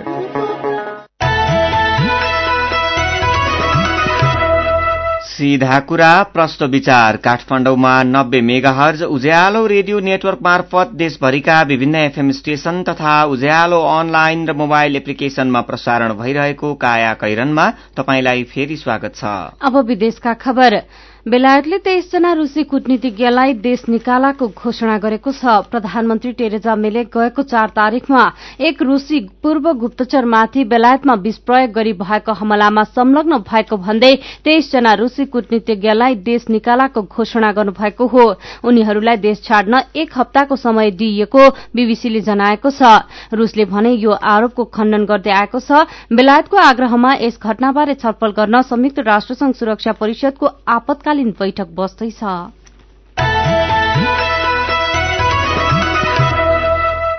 सीधा 5.27 5.79
कुरा 5.79 6.12
प्रश्न 6.33 6.65
विचार। 6.65 7.17
काठमाडौँमा 7.17 7.91
नब्बे 8.03 8.41
मेगाहर्ज 8.41 9.03
उज्यालो 9.05 9.65
रेडियो 9.67 9.99
नेटवर्क 9.99 10.39
मार्फत 10.43 10.91
देशभरिका 10.95 11.62
विभिन्न 11.63 11.95
एफएम 11.95 12.31
स्टेशन 12.31 12.81
तथा 12.83 13.23
उज्यालो 13.25 13.81
अनलाइन 13.89 14.47
र 14.47 14.53
मोबाइल 14.53 14.95
एप्लिकेशनमा 14.95 15.62
प्रसारण 15.62 16.13
भइरहेको 16.13 16.73
काया 16.75 17.13
कैरनमा 17.21 17.69
तपाईँलाई 17.97 18.43
फेरि 18.53 18.77
स्वागत 18.77 19.15
छ। 19.15 19.36
अब 19.62 19.77
विदेशका 19.88 20.33
खबर। 20.45 20.81
बेलायतले 21.28 21.78
तेइसजना 21.78 22.32
रूसी 22.34 22.63
कूटनीतिज्ञलाई 22.63 23.54
देश 23.60 23.82
निकालाको 23.90 24.48
घोषणा 24.48 24.98
गरेको 24.98 25.32
छ। 25.32 25.56
प्रधानमन्त्री 25.68 26.32
टेरेजा 26.32 26.76
मेले 26.78 27.04
गएको 27.12 27.44
चार 27.44 27.70
तारीकमा 27.76 28.22
एक 28.62 28.82
रूसी 28.82 29.20
पूर्व 29.44 29.72
गुप्तचरमाथि 29.76 30.63
बेलायतमा 30.66 31.13
विष 31.20 31.38
प्रयोग 31.44 31.72
गरी 31.74 31.94
भएको 32.00 32.32
हमलामा 32.34 32.84
संलग्न 32.90 33.38
भएको 33.44 33.78
भन्दै 33.78 34.13
तेइसजना 34.46 34.94
रूसी 34.94 35.26
कूटनीतिज्ञलाई 35.28 36.16
देश 36.24 36.46
निकालाको 36.50 37.02
घोषणा 37.04 37.52
गर्नुभएको 37.52 38.08
हो। 38.08 38.24
उनीहरूलाई 38.63 39.18
देश 39.18 39.44
छाड्न 39.44 39.82
एक 39.98 40.18
हप्ताको 40.18 40.56
समय 40.56 40.92
दिइएको 40.94 41.50
बीबीसीले 41.76 42.22
जनाएको 42.24 42.72
छ। 42.72 43.04
रूसले 43.36 43.66
भने 43.68 43.92
यो 43.92 44.12
आरोपको 44.16 44.63
खण्डन 44.72 45.04
गर्दै 45.04 45.32
आएको 45.34 45.60
छ। 45.60 45.84
बेलायतको 46.08 46.58
आग्रहमा 46.63 47.13
यस 47.20 47.40
घटनाबारे 47.44 48.00
छलफल 48.00 48.32
गर्न 48.32 48.62
संयुक्त 48.63 49.00
राष्ट्रसंघ 49.04 49.54
सुरक्षा 49.56 49.92
परिषदको 50.00 50.56
आपतकालीन 50.70 51.16
तत्कालीन 51.17 51.32
बैठक 51.39 51.67
बस्दैछ। 51.75 52.23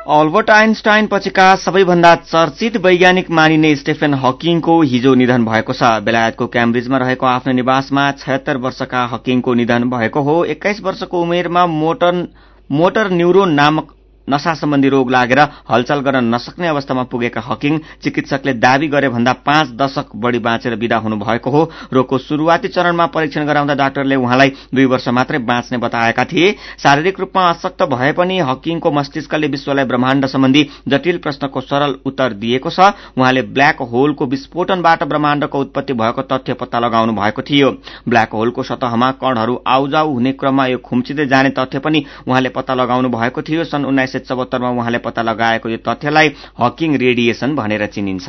अल्बर्ट 0.09 0.51
आइन्स्टाइन 0.51 1.07
पछिका 1.07 1.55
सबैभन्दा 1.57 2.15
चर्चित 2.17 2.77
वैज्ञानिक 2.85 3.31
मानिने 3.31 3.75
स्टेफेन 3.77 4.15
हकिङको 4.17 4.81
हिजो 4.85 5.15
निधन 5.15 5.45
भएको 5.45 5.73
छ। 5.73 5.83
बेलायतको 6.01 6.47
क्याम्ब्रिजमा 6.47 6.99
रहेको 6.99 7.27
आफ्नो 7.29 7.53
निवासमा 7.53 8.11
छयत्तर 8.19 8.57
वर्षका 8.59 9.05
हकिङको 9.13 9.55
निधन 9.55 9.91
भएको 9.91 10.21
हो। 10.23 10.37
एक्काइस 10.47 10.81
वर्षको 10.83 11.23
उमेरमा 11.23 11.67
मोटर 11.67 13.11
न्युरोन 13.13 13.53
नामक 13.55 13.95
नशा 14.29 14.55
सम्बन्धी 14.55 14.89
रोग 14.89 15.11
लागेर 15.11 15.41
हलचल 15.71 16.01
गर्न 16.01 16.25
नसक्ने 16.35 16.69
अवस्थामा 16.69 17.03
पुगेका 17.05 17.41
हकिङ 17.41 17.79
चिकित्सकले 18.03 18.53
दावी 18.57 18.89
गरे 18.89 19.09
भन्दा 19.09 19.33
पाँच 19.43 19.69
दशक 19.77 20.17
बढ़ी 20.17 20.39
बाँचेर 20.39 20.75
विदा 20.77 20.97
हुनुभएको 20.99 21.51
हो। 21.51 21.63
रोगको 21.93 22.19
शुरूआती 22.19 22.69
चरणमा 22.69 23.07
परीक्षण 23.09 23.47
गराउँदा 23.47 23.75
डाक्टरले 23.75 24.17
उहाँलाई 24.17 24.53
दुई 24.75 24.85
वर्ष 24.85 25.09
मात्रै 25.11 25.39
बाँच्ने 25.41 25.79
बताएका 25.79 26.25
थिए। 26.25 26.55
शारीरिक 26.79 27.21
रूपमा 27.21 27.49
अशक्त 27.51 27.83
भए 27.89 28.13
पनि 28.13 28.39
हकिङको 28.41 28.91
मस्तिष्कले 28.93 29.47
विश्वलाई 29.49 29.85
ब्रह्माण्ड 29.85 30.27
सम्बन्धी 30.27 30.69
जटिल 30.89 31.19
प्रश्नको 31.19 31.61
सरल 31.61 31.95
उत्तर 32.07 32.33
दिएको 32.35 32.71
छ। 32.71 32.93
उहाँले 33.19 33.43
ब्ल्याक 33.49 33.83
होलको 33.85 34.27
विस्फोटनबाट 34.27 35.05
ब्रह्माण्डको 35.05 35.61
उत्पत्ति 35.61 35.93
भएको 35.95 36.23
तथ्य 36.29 36.55
पत्ता 36.55 36.79
लगाउनु 36.79 37.13
भएको 37.15 37.43
थियो। 37.43 37.71
ब्ल्याक 38.09 38.33
होलको 38.33 38.63
सतहमा 38.65 39.11
कणहरू 39.23 39.59
आउजाउ 39.67 40.13
हुने 40.13 40.33
क्रममा 40.35 40.67
यो 40.67 40.79
खुम्चिँदै 40.79 41.27
जाने 41.27 41.51
तथ्य 41.51 41.79
पनि 41.79 42.05
उहाँले 42.29 42.49
पत्ता 42.51 42.75
लगाउनु 42.75 43.09
भएको 43.09 43.43
थियो। 43.43 43.65
सन् 43.65 43.87
उन्नाइस 43.87 44.17
चौहत्तरमा 44.19 44.71
उहाँले 44.71 44.99
पत्ता 44.99 45.23
लगाएको 45.23 45.69
यो 45.69 45.79
तथ्यलाई 45.89 46.29
हकिङ 46.61 46.97
रेडिएसन 46.97 47.55
भनेर 47.55 47.87
चिनिन्छ। 47.87 48.29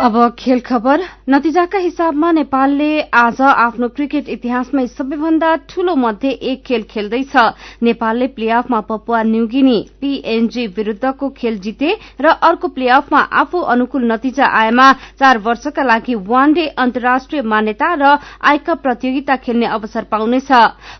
अब 0.00 0.14
खेल 0.38 0.60
खबर। 0.60 1.00
नतिजाका 1.28 1.78
हिसाबमा 1.78 2.30
नेपालले 2.32 3.00
आज 3.14 3.40
आफ्नो 3.42 3.88
क्रिकेट 3.88 4.28
इतिहासमै 4.28 4.86
सबैभन्दा 4.88 5.48
ठूलो 5.68 5.94
मध्ये 5.94 6.30
एक 6.50 6.62
खेल 6.66 6.82
खेल्दैछ। 6.90 7.36
नेपालले 7.82 8.26
प्लेअफमा 8.28 8.80
पपुवा 8.88 9.22
न्युगिनी 9.22 9.76
पीएनजी 10.00 10.66
विरूद्धको 10.76 11.28
खेल 11.36 11.58
जिते 11.60 11.92
र 12.20 12.28
अर्को 12.40 12.68
प्लेअफमा 12.70 13.20
आफू 13.40 13.60
अनुकूल 13.74 14.04
नतिजा 14.12 14.46
आएमा 14.60 14.92
चार 15.20 15.38
वर्षका 15.38 15.82
लागि 15.82 16.14
वान 16.30 16.52
डे 16.52 16.66
अन्तर्राष्ट्रिय 16.78 17.42
मान्यता 17.44 17.92
र 17.94 18.16
आइकप 18.42 18.82
प्रतियोगिता 18.82 19.36
खेल्ने 19.38 19.66
अवसर 19.68 20.04
पाउनेछ। 20.10 20.50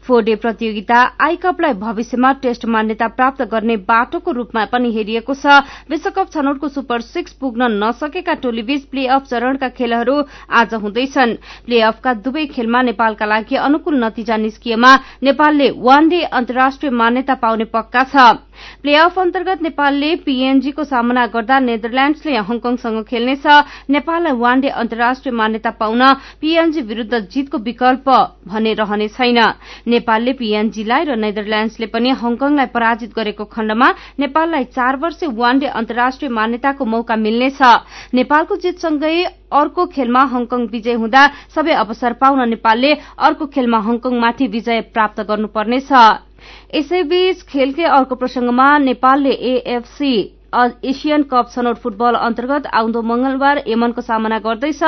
फोर 0.05 0.23
डे 0.25 0.35
प्रतियोगिता 0.37 1.01
आइकपलाई 1.21 1.73
भविष्यमा 1.81 2.33
टेस्ट 2.43 2.67
मान्यता 2.69 3.09
प्राप्त 3.17 3.43
गर्ने 3.49 3.77
बाटोको 3.89 4.33
रूपमा 4.33 4.65
पनि 4.69 4.93
हेरिएको 4.93 5.35
छ। 5.35 5.65
विश्वकप 5.89 6.31
छनौटको 6.31 6.69
सुपर 6.71 7.01
सिक्स 7.09 7.33
पुग्न 7.41 7.73
नसकेका 7.81 8.35
टोलीबीच 8.37 8.89
प्ले 8.91 9.07
अफ 9.07 9.27
चरणका 9.31 9.69
खेलहरू 9.71 10.17
आज 10.51 10.75
हुँदैछन्। 10.75 11.35
प्ले 11.67 11.81
अफका 11.83 12.15
दुवै 12.21 12.47
खेलमा 12.47 12.83
नेपालका 12.83 13.27
लागि 13.27 13.57
अनुकूल 13.59 14.05
नतिजा 14.05 14.37
निस्किएमा 14.37 14.93
नेपालले 15.23 15.71
वान 15.79 16.09
डे 16.09 16.21
अन्तर्राष्ट्रिय 16.23 16.91
मान्यता 16.93 17.35
पाउने 17.35 17.65
पक्का 17.71 18.03
छ। 18.05 18.17
प्ले 18.83 18.95
अफ 18.97 19.19
अन्तर्गत 19.19 19.63
नेपालले 19.63 20.15
पीएनजीको 20.27 20.85
सामना 20.85 21.27
गर्दा 21.35 21.59
नेदरल्याण्डसले 21.61 22.37
हङकङसँग 22.39 23.03
खेल्नेछ। 23.05 23.47
नेपाललाई 23.91 24.33
वान 24.37 24.61
डे 24.61 24.69
अन्तर्राष्ट्रिय 24.81 25.35
मान्यता 25.35 25.71
पाउन 25.81 26.03
पीएनजी 26.41 26.81
विरूद्ध 26.83 27.19
जितको 27.27 27.59
विकल्प 27.61 28.09
भने 28.49 28.73
रहने 28.75 29.09
छैन। 29.09 29.39
नेपालले 29.87 30.33
पीएनजीलाई 30.41 31.05
र 31.05 31.17
नेदरल्याण्डसले 31.17 31.87
पनि 31.87 32.11
हङकङलाई 32.23 32.67
पराजित 32.75 33.11
गरेको 33.17 33.45
खण्डमा 33.47 33.89
नेपाललाई 34.19 34.65
चार 34.77 34.97
वर्ष 34.97 35.25
वान 35.35 35.59
डे 35.59 35.67
अन्तर्राष्ट्रिय 35.67 36.31
मान्यताको 36.31 36.85
मौका 36.85 37.17
मिल्नेछ। 37.17 37.61
नेपालको 38.15 38.57
जितसँगै 38.57 39.17
अर्को 39.51 39.87
खेलमा 39.87 40.23
हङकङ 40.33 40.67
विजय 40.71 40.95
हुँदा 40.95 41.23
सबै 41.55 41.73
अवसर 41.75 42.13
पाउन 42.23 42.49
नेपालले 42.49 42.91
अर्को 43.19 43.47
खेलमा 43.47 43.79
हङकङमाथि 43.87 44.47
विजय 44.47 44.81
प्राप्त 44.95 45.21
गर्नुपर्नेछ। 45.27 45.91
यसैबीच 46.75 47.43
खेलकै 47.49 47.89
अर्को 47.91 48.15
प्रसंगमा 48.15 48.69
नेपालले 48.79 49.33
एएफसी 49.53 50.13
एसियन 50.53 51.23
कप 51.31 51.51
छनौट 51.51 51.77
फुटबल 51.79 52.15
अन्तर्गत 52.21 52.67
आउँदो 52.75 53.03
मंगलबार 53.05 53.63
यमनको 53.69 54.01
सामना 54.03 54.39
गर्दैछ। 54.41 54.83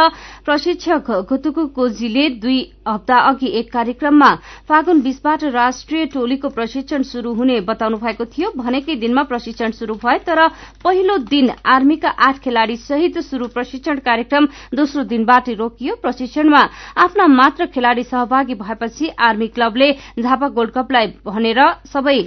प्रशिक्षक 0.45 1.11
घुतुकु 1.23 1.67
कोजीले 1.77 2.29
दुई 2.43 2.61
हप्ता 2.89 3.19
अघि 3.23 3.47
एक 3.59 3.73
कार्यक्रममा 3.73 4.35
फागुन 4.69 5.01
बीसबाट 5.03 5.45
राष्ट्रिय 5.55 6.07
टोलीको 6.15 6.49
प्रशिक्षण 6.51 7.03
शुरू 7.05 7.35
हुने 7.35 7.61
बताउनु 7.63 7.97
भएको 7.99 8.25
थियो। 8.27 8.51
भनेकै 8.57 8.97
दिनमा 8.97 9.23
प्रशिक्षण 9.25 9.71
शुरू 9.73 9.95
भए 10.05 10.19
तर 10.27 10.47
पहिलो 10.85 11.19
दिन 11.31 11.51
आर्मीका 11.69 12.11
आठ 12.21 12.39
खेलाड़ी 12.43 12.77
सहित 12.79 13.19
शुरू 13.23 13.47
प्रशिक्षण 13.55 13.99
कार्यक्रम 14.03 14.49
दोस्रो 14.75 15.05
दिनबाटै 15.07 15.55
रोकियो। 15.55 15.95
प्रशिक्षणमा 16.03 16.63
आफ्ना 16.99 17.27
मात्र 17.31 17.67
खेलाड़ी 17.67 18.05
सहभागी 18.05 18.55
भएपछि 18.57 19.11
आर्मी 19.21 19.49
क्लबले 19.49 19.93
झापा 20.19 20.49
गोल्ड 20.51 20.71
कपलाई 20.73 21.07
भनेर 21.27 21.61
सबै 21.93 22.21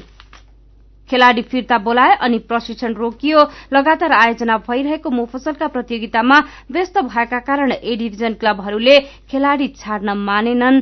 खेलाड़ी 1.10 1.42
फिर्ता 1.42 1.78
बोलाए 1.78 2.16
अनि 2.18 2.40
प्रशिक्षण 2.50 2.94
रोकियो। 2.94 3.40
लगातार 3.74 4.12
आयोजना 4.14 4.58
भइरहेको 4.68 5.10
मोफसलका 5.12 5.68
प्रतियोगितामा 5.68 6.40
व्यस्त 6.72 6.98
भएका 7.06 7.40
कारण 7.40 7.72
ए 7.72 7.96
डिभिजन 7.96 8.34
क्लबहरूले 8.36 9.00
खेलाड़ी 9.30 9.68
छाड्न 9.78 10.18
मानेनन्। 10.20 10.82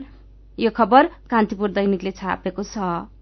यो 0.57 0.69
खबर 0.71 1.09
कान्तिपुर 1.29 1.71
दैनिकले 1.71 2.11
छापेको 2.13 2.63
छ। 2.63 3.12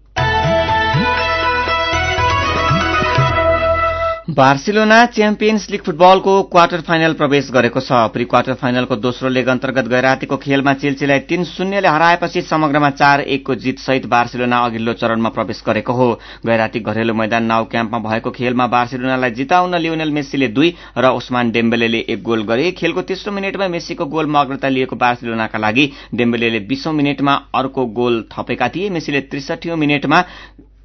बार्सिलोना 4.30 5.04
च्याम्पियन्स 5.06 5.66
लीग 5.70 5.80
फुटबलको 5.82 6.42
क्वार्टर 6.44 6.80
फाइनल 6.80 7.12
प्रवेश 7.12 7.50
गरेको 7.50 7.80
छ। 7.80 7.92
प्री 8.14 8.24
क्वार्टर 8.24 8.54
फाइनलको 8.54 8.96
दोस्रो 8.96 9.28
लेग 9.28 9.48
अन्तर्गत 9.48 9.88
गैरातीको 9.90 10.36
खेलमा 10.36 10.74
चेल्सीलाई 10.74 11.18
तीन 11.26 11.44
शून्यले 11.44 11.88
हराएपछि 11.88 12.42
समग्रमा 12.42 12.90
चार 12.92 13.20
एकको 13.20 13.54
जित 13.56 13.78
सहित 13.80 14.06
बार्सिलोना 14.06 14.58
अघिल्लो 14.58 14.92
चरणमा 14.94 15.28
प्रवेश 15.28 15.62
गरेको 15.66 15.92
हो। 15.92 16.12
गैराती 16.46 16.80
घरेलु 16.80 17.14
मैदान 17.14 17.44
नाउ 17.44 17.64
क्याम्पमा 17.66 17.98
भएको 18.00 18.30
खेलमा 18.30 18.66
बार्सिलोनालाई 18.68 19.30
जिताउन 19.32 19.74
लियोनेल 19.76 20.10
मेस्सीले 20.12 20.48
दुई 20.48 20.74
र 20.98 21.10
ओस्मान 21.10 21.50
डेम्बेले 21.50 21.86
एक 21.98 22.22
गोल 22.22 22.42
गरे। 22.46 22.70
खेलको 22.78 23.02
तेस्रो 23.02 23.32
मिनटमा 23.32 23.68
मेस्सीको 23.68 24.06
गोलमा 24.06 24.40
अग्रता 24.40 24.68
लिएको 24.68 24.96
बार्सिलोनाका 24.96 25.58
लागि 25.58 25.90
डेम्बेले 26.14 26.60
बीसौं 26.62 26.92
मिनटमा 26.94 27.40
अर्को 27.54 27.86
गोल 27.90 28.24
थपेका 28.32 28.68
थिए। 28.68 28.90
मेस्सीले 28.90 29.20
त्रिसठी 29.26 29.74
मिनटमा 29.76 30.24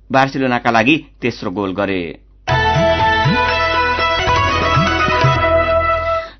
बार्सिलोनाका 0.09 0.71
लागि 0.71 1.03
तेस्रो 1.21 1.51
गोल 1.51 1.73
गरे। 1.75 2.26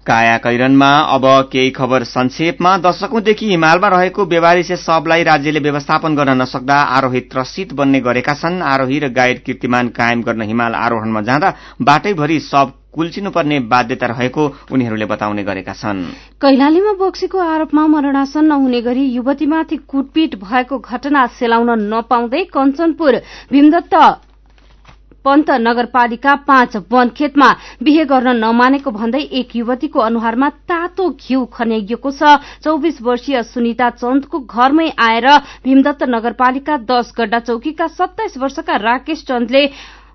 काया 0.08 0.38
कैरनमा 0.38 0.90
अब 1.14 1.26
केही 1.52 1.70
खबर 1.72 2.04
संक्षेपमा। 2.06 2.78
दशकौंदेखि 2.80 3.46
हिमालमा 3.48 3.88
रहेको 3.88 4.26
बेवारिसे 4.26 4.76
सबलाई 4.78 5.24
राज्यले 5.24 5.60
व्यवस्थापन 5.60 6.16
गर्न 6.16 6.42
नसक्दा 6.42 6.76
आरोही 6.96 7.22
त्रसित 7.28 7.74
बन्ने 7.74 8.00
गरेका 8.00 8.34
छन्। 8.34 8.62
आरोही 8.64 9.00
र 9.00 9.10
गाइड 9.12 9.44
कीर्तिमान 9.44 9.88
कायम 9.92 10.22
गर्न 10.24 10.42
हिमाल 10.44 10.76
आरोहणमा 10.76 11.22
जाँदा 11.22 11.54
बाटैभरि 11.82 12.40
सब 12.42 12.74
कुल्चिनुपर्ने 12.94 13.60
बाध्यता 13.70 14.06
रहेको 14.08 14.44
उनीहरूले 14.72 15.06
बताउने 15.06 15.44
गरेका 15.44 15.74
छन्। 15.74 16.00
कैलालीमा 16.42 16.94
बोक्सीको 16.98 17.38
आरोपमा 17.38 17.86
मरणासन 17.88 18.46
नहुने 18.46 18.82
गरी 18.82 19.04
युवतीमाथि 19.12 19.78
कुटपिट 19.88 20.36
भएको 20.42 20.80
घटना 20.80 21.26
सेलाउन 21.38 21.70
नपाउँदै 21.94 22.44
कञ्चनपुर 22.54 23.16
भीमदत्त 23.52 23.96
पन्त 25.28 25.50
नगरपालिका 25.62 26.34
पाँच 26.48 26.76
वनखेतमा 26.92 27.48
बिहे 27.84 28.04
गर्न 28.08 28.36
नमानेको 28.38 28.92
भन्दै 28.92 29.20
एक 29.40 29.56
युवतीको 29.56 30.00
अनुहारमा 30.00 30.50
तातो 30.70 31.10
घिउ 31.20 31.44
खन्याइएको 31.52 32.12
छ। 32.12 32.40
चौविस 32.64 33.02
वर्षीय 33.04 33.42
सुनिता 33.44 33.90
चन्दको 34.00 34.40
घरमै 34.40 34.88
आएर 35.04 35.28
भीमदत्त 35.64 36.04
नगरपालिका 36.08 36.78
दश 36.88 37.12
गड्डा 37.20 37.40
चौकीका 37.44 37.88
सत्ताइस 38.00 38.38
वर्षका 38.38 38.76
राकेश 38.82 39.26
चन्दले 39.28 39.66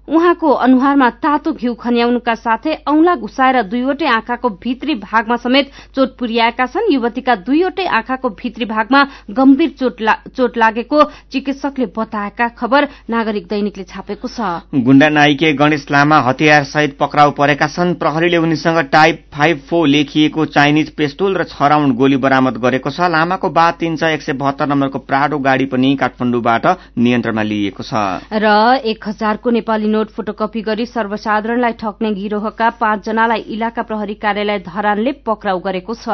उहाँको 0.08 0.50
अनुहारमा 0.58 1.08
तातो 1.22 1.52
घिउ 1.52 1.74
खन्याउनुका 1.74 2.34
साथै 2.34 2.74
औंला 2.90 3.14
घुसाएर 3.16 3.62
दुईवटै 3.64 4.06
आँखाको 4.08 4.48
भित्री 4.58 4.94
भागमा 4.98 5.36
समेत 5.36 5.70
चोट 5.94 6.16
पुर्याएका 6.18 6.66
छन्। 6.66 6.90
युवतीका 6.92 7.34
दुईवटै 7.46 7.86
आँखाको 7.88 8.28
भित्री 8.34 8.64
भागमा 8.66 9.02
गम्भीर 9.30 9.70
चोट 9.78 10.56
लागेको 10.58 11.02
चिकित्सकले 11.32 11.86
बताएका 11.96 12.48
खबर 12.58 12.88
नागरिक 13.10 13.46
दैनिकले 13.46 13.84
छापेको 13.84 14.28
छ। 14.28 14.66
गुण्डा 14.74 15.08
नाइके 15.08 15.52
गणेश 15.54 15.86
लामा 15.90 16.18
हतियार 16.28 16.64
सहित 16.66 16.98
पक्राउ 16.98 17.30
परेका 17.38 17.66
छन्। 17.68 17.94
प्रहरीले 17.94 18.36
उनीसँग 18.42 18.78
टाइप 18.90 19.22
फाइभ 19.32 19.62
फोर 19.70 19.86
लेखिएको 19.88 20.44
चाइनिज 20.50 20.90
पेस्टोल 20.98 21.36
र 21.36 21.44
छ 21.46 21.62
राउण्ड 21.62 21.94
गोली 21.94 22.16
बरामद 22.18 22.58
गरेको 22.58 22.90
छ। 22.90 23.06
लामाको 23.06 23.48
बाद 23.48 23.74
तीन 23.78 23.96
सय 23.96 24.14
एक 24.14 24.22
सय 24.22 24.32
बहत्तर 24.34 24.66
नम्बरको 24.66 24.98
प्राडो 24.98 25.38
गाड़ी 25.38 25.66
पनि 25.70 25.94
काठमाडौँबाट 25.94 26.66
नियन्त्रणमा 26.98 27.42
लिइएको 27.42 27.82
छ। 27.82 27.94
र 28.34 28.82
एक 28.82 29.08
हजारको 29.08 29.50
नेपाली 29.52 29.88
नोट 29.92 30.10
फोटोकपी 30.10 30.60
गरी 30.62 30.86
सर्वसाधारणलाई 30.86 31.72
ठग्ने 31.80 32.12
गिरोहका 32.14 32.68
पाँचजनालाई 32.80 33.40
इलाका 33.54 33.82
प्रहरी 33.82 34.14
कार्यालय 34.22 34.58
धरानले 34.66 35.12
पक्राउ 35.26 35.58
गरेको 35.60 35.94
छ। 35.94 36.08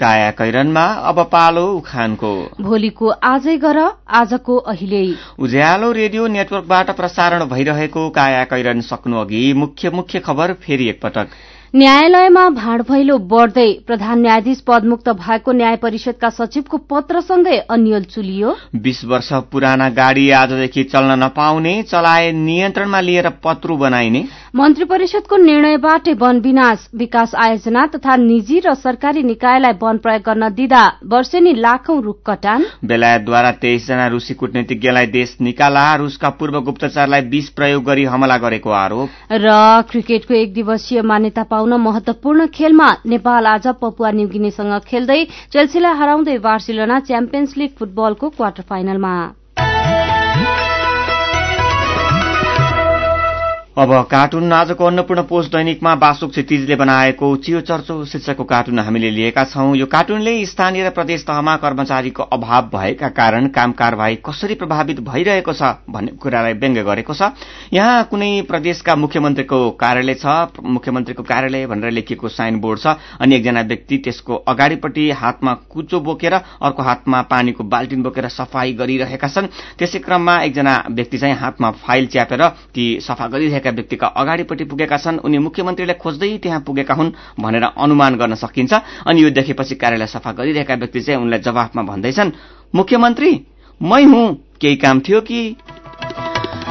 काया 0.00 0.30
कैरनमा 0.38 0.84
अब 1.10 1.22
पालो 1.32 1.64
उखानको। 1.72 2.32
भोलिको 2.60 3.08
आजै 3.24 3.56
गर 3.58 3.78
आजको 4.14 4.56
अहिले। 4.66 5.04
उज्यालो 5.38 5.90
रेडियो 5.92 6.26
नेटवर्कबाट 6.28 6.90
प्रसारण 6.96 7.44
भइरहेको 7.48 8.08
काया 8.10 8.44
कैरन 8.52 8.80
सक्नु 8.84 9.20
अघि 9.20 9.42
मुख्य 9.54 9.90
मुख्य 9.90 10.20
खबर 10.20 10.52
फेरि 10.62 10.88
एकपटक। 10.88 11.28
न्यायालयमा 11.74 12.42
भाँड 12.50 12.82
भैलो 12.88 13.16
बढ्दै 13.30 13.70
प्रधान 13.86 14.20
न्यायाधीश 14.20 14.60
पदमुक्त 14.62 15.08
भएको 15.12 15.52
न्याय 15.52 15.76
परिषदका 15.76 16.28
सचिवको 16.30 16.76
पत्रसँगै 16.90 17.56
अन्यल 17.66 18.04
चुलियो। 18.04 18.54
बीस 18.78 19.00
वर्ष 19.04 19.32
पुराना 19.52 19.88
गाड़ी 19.90 20.28
आजदेखि 20.32 20.84
चल्न 20.84 21.18
नपाउने 21.22 21.72
चलाए 21.82 22.30
नियन्त्रणमा 22.34 23.00
लिएर 23.00 23.28
पत्रु 23.44 23.76
बनाइने। 23.76 24.22
मन्त्री 24.56 24.84
परिषदको 24.84 25.36
निर्णयबाट 25.36 26.08
वन 26.20 26.38
विनाश 26.40 26.86
विकास 26.94 27.34
आयोजना 27.36 27.86
तथा 27.96 28.16
निजी 28.18 28.60
र 28.60 28.74
सरकारी 28.76 29.22
निकायलाई 29.24 29.72
वन 29.82 29.98
प्रयोग 29.98 30.22
गर्न 30.22 30.48
दिँदा 30.54 30.84
वर्षेनी 31.10 31.54
लाखौं 31.58 32.00
रूख 32.02 32.22
कटान। 32.26 32.66
बेलायतद्वारा 32.84 33.50
तेइसजना 33.58 34.06
रूसी 34.14 34.34
कूटनीतिज्ञलाई 34.36 35.06
देश 35.08 35.36
निकाला 35.40 35.84
रूसका 35.96 36.30
पूर्व 36.38 36.60
गुप्तचरलाई 36.62 37.28
विष 37.34 37.48
प्रयोग 37.58 37.84
गरी 37.84 38.04
हमला 38.14 38.38
गरेको 38.46 38.70
आरोप। 38.70 39.08
र 39.32 39.58
क्रिकेटको 39.90 40.34
एक 40.34 40.54
दिवसीय 40.54 41.02
मान्यता 41.02 41.42
पाउन 41.64 41.80
महत्वपूर्ण 41.80 42.46
खेलमा 42.54 42.88
नेपाल 43.08 43.46
आज 43.46 43.66
पपुवा 43.80 44.10
न्युगिनीसँग 44.12 44.72
खेल्दै 44.84 45.16
चेल्सीलाई 45.52 45.96
हराउँदै 45.96 46.36
बार्सिलोना 46.44 46.98
च्याम्पियन्स 47.08 47.56
लीग 47.56 47.70
फुटबलको 47.78 48.28
क्वार्टर 48.36 48.64
फाइनलमा। 48.68 49.12
अब 53.76 53.90
कार्टुन 54.10 54.52
आजको 54.52 54.84
अन्नपूर्ण 54.86 55.22
पोस्ट 55.26 55.50
दैनिकमा 55.52 55.94
बासुक 55.98 56.30
क्षितिजले 56.30 56.74
बनाएको 56.76 57.34
चियो 57.36 57.60
चर्चो 57.60 58.04
शीर्षकको 58.06 58.44
कार्टुन 58.44 58.78
हामीले 58.78 59.10
लिएका 59.10 59.44
छौं। 59.44 59.74
यो 59.74 59.86
कार्टुनले 59.90 60.34
स्थानीय 60.46 60.84
र 60.86 60.90
प्रदेश 60.94 61.24
तहमा 61.26 61.56
कर्मचारीको 61.56 62.22
अभाव 62.22 62.68
भएका 62.74 63.08
कारण 63.10 63.48
काम 63.50 63.72
कारवाही 63.72 64.16
कसरी 64.26 64.54
प्रभावित 64.54 65.00
भइरहेको 65.00 65.52
छ 65.52 65.62
भन्ने 65.90 66.12
कुरालाई 66.22 66.52
व्यङ्ग्य 66.54 66.82
गरेको 66.84 67.14
छ। 67.14 67.34
यहाँ 67.74 68.04
कुनै 68.06 68.30
प्रदेशका 68.46 68.94
मुख्यमन्त्रीको 68.94 69.58
कार्यालय 69.74 70.14
छ 70.22 70.62
मुख्यमन्त्रीको 70.62 71.22
कार्यालय 71.24 71.66
भनेर 71.66 71.90
लेखिएको 71.90 72.28
साइन 72.28 72.60
बोर्ड 72.60 72.78
छ। 72.78 72.94
अनि 73.18 73.36
एकजना 73.36 73.62
व्यक्ति 73.66 73.98
त्यसको 74.06 74.34
अगाडिपट्टि 74.54 75.10
हातमा 75.18 75.54
कुचो 75.74 76.00
बोकेर 76.00 76.34
अर्को 76.62 76.82
हातमा 76.82 77.22
पानीको 77.26 77.64
बाल्टिन 77.66 78.02
बोकेर 78.06 78.28
सफाई 78.30 78.72
गरिरहेका 78.78 79.28
छन्। 79.28 79.50
त्यसै 79.82 79.98
क्रममा 79.98 80.38
एकजना 80.46 80.78
व्यक्ति 80.94 81.18
चाहिँ 81.18 81.36
हातमा 81.42 81.70
फाइल 81.82 82.06
च्यापेर 82.06 82.48
ती 82.70 82.86
सफा 83.02 83.26
गरिरहेका 83.26 83.62
भएका 83.64 83.70
व्यक्तिका 83.72 84.06
अगाडिपट्टि 84.06 84.64
पुगेका 84.64 84.96
छन्। 84.96 85.18
उनी 85.24 85.38
मुख्यमन्त्रीलाई 85.38 85.96
खोज्दै 85.96 86.38
त्यहाँ 86.38 86.60
पुगेका 86.60 86.94
हुन् 86.94 87.10
भनेर 87.40 87.64
अनुमान 87.64 88.16
गर्न 88.16 88.34
सकिन्छ। 88.36 88.72
अनि 89.06 89.22
यो 89.22 89.30
देखेपछि 89.30 89.74
कार्यालय 89.74 90.06
सफा 90.06 90.32
गरिरहेका 90.32 90.74
व्यक्ति 90.74 91.00
चाहिँ 91.00 91.20
उनलाई 91.20 91.40
जवाफमा 91.40 91.82
भन्दैछन् 91.82 92.30
मुख्यमन्त्री 92.74 93.30
मै 93.80 94.02
हुँ। 94.04 94.26
केही 94.60 94.76
काम 94.76 95.00
थियो 95.00 95.20
कि 95.20 95.40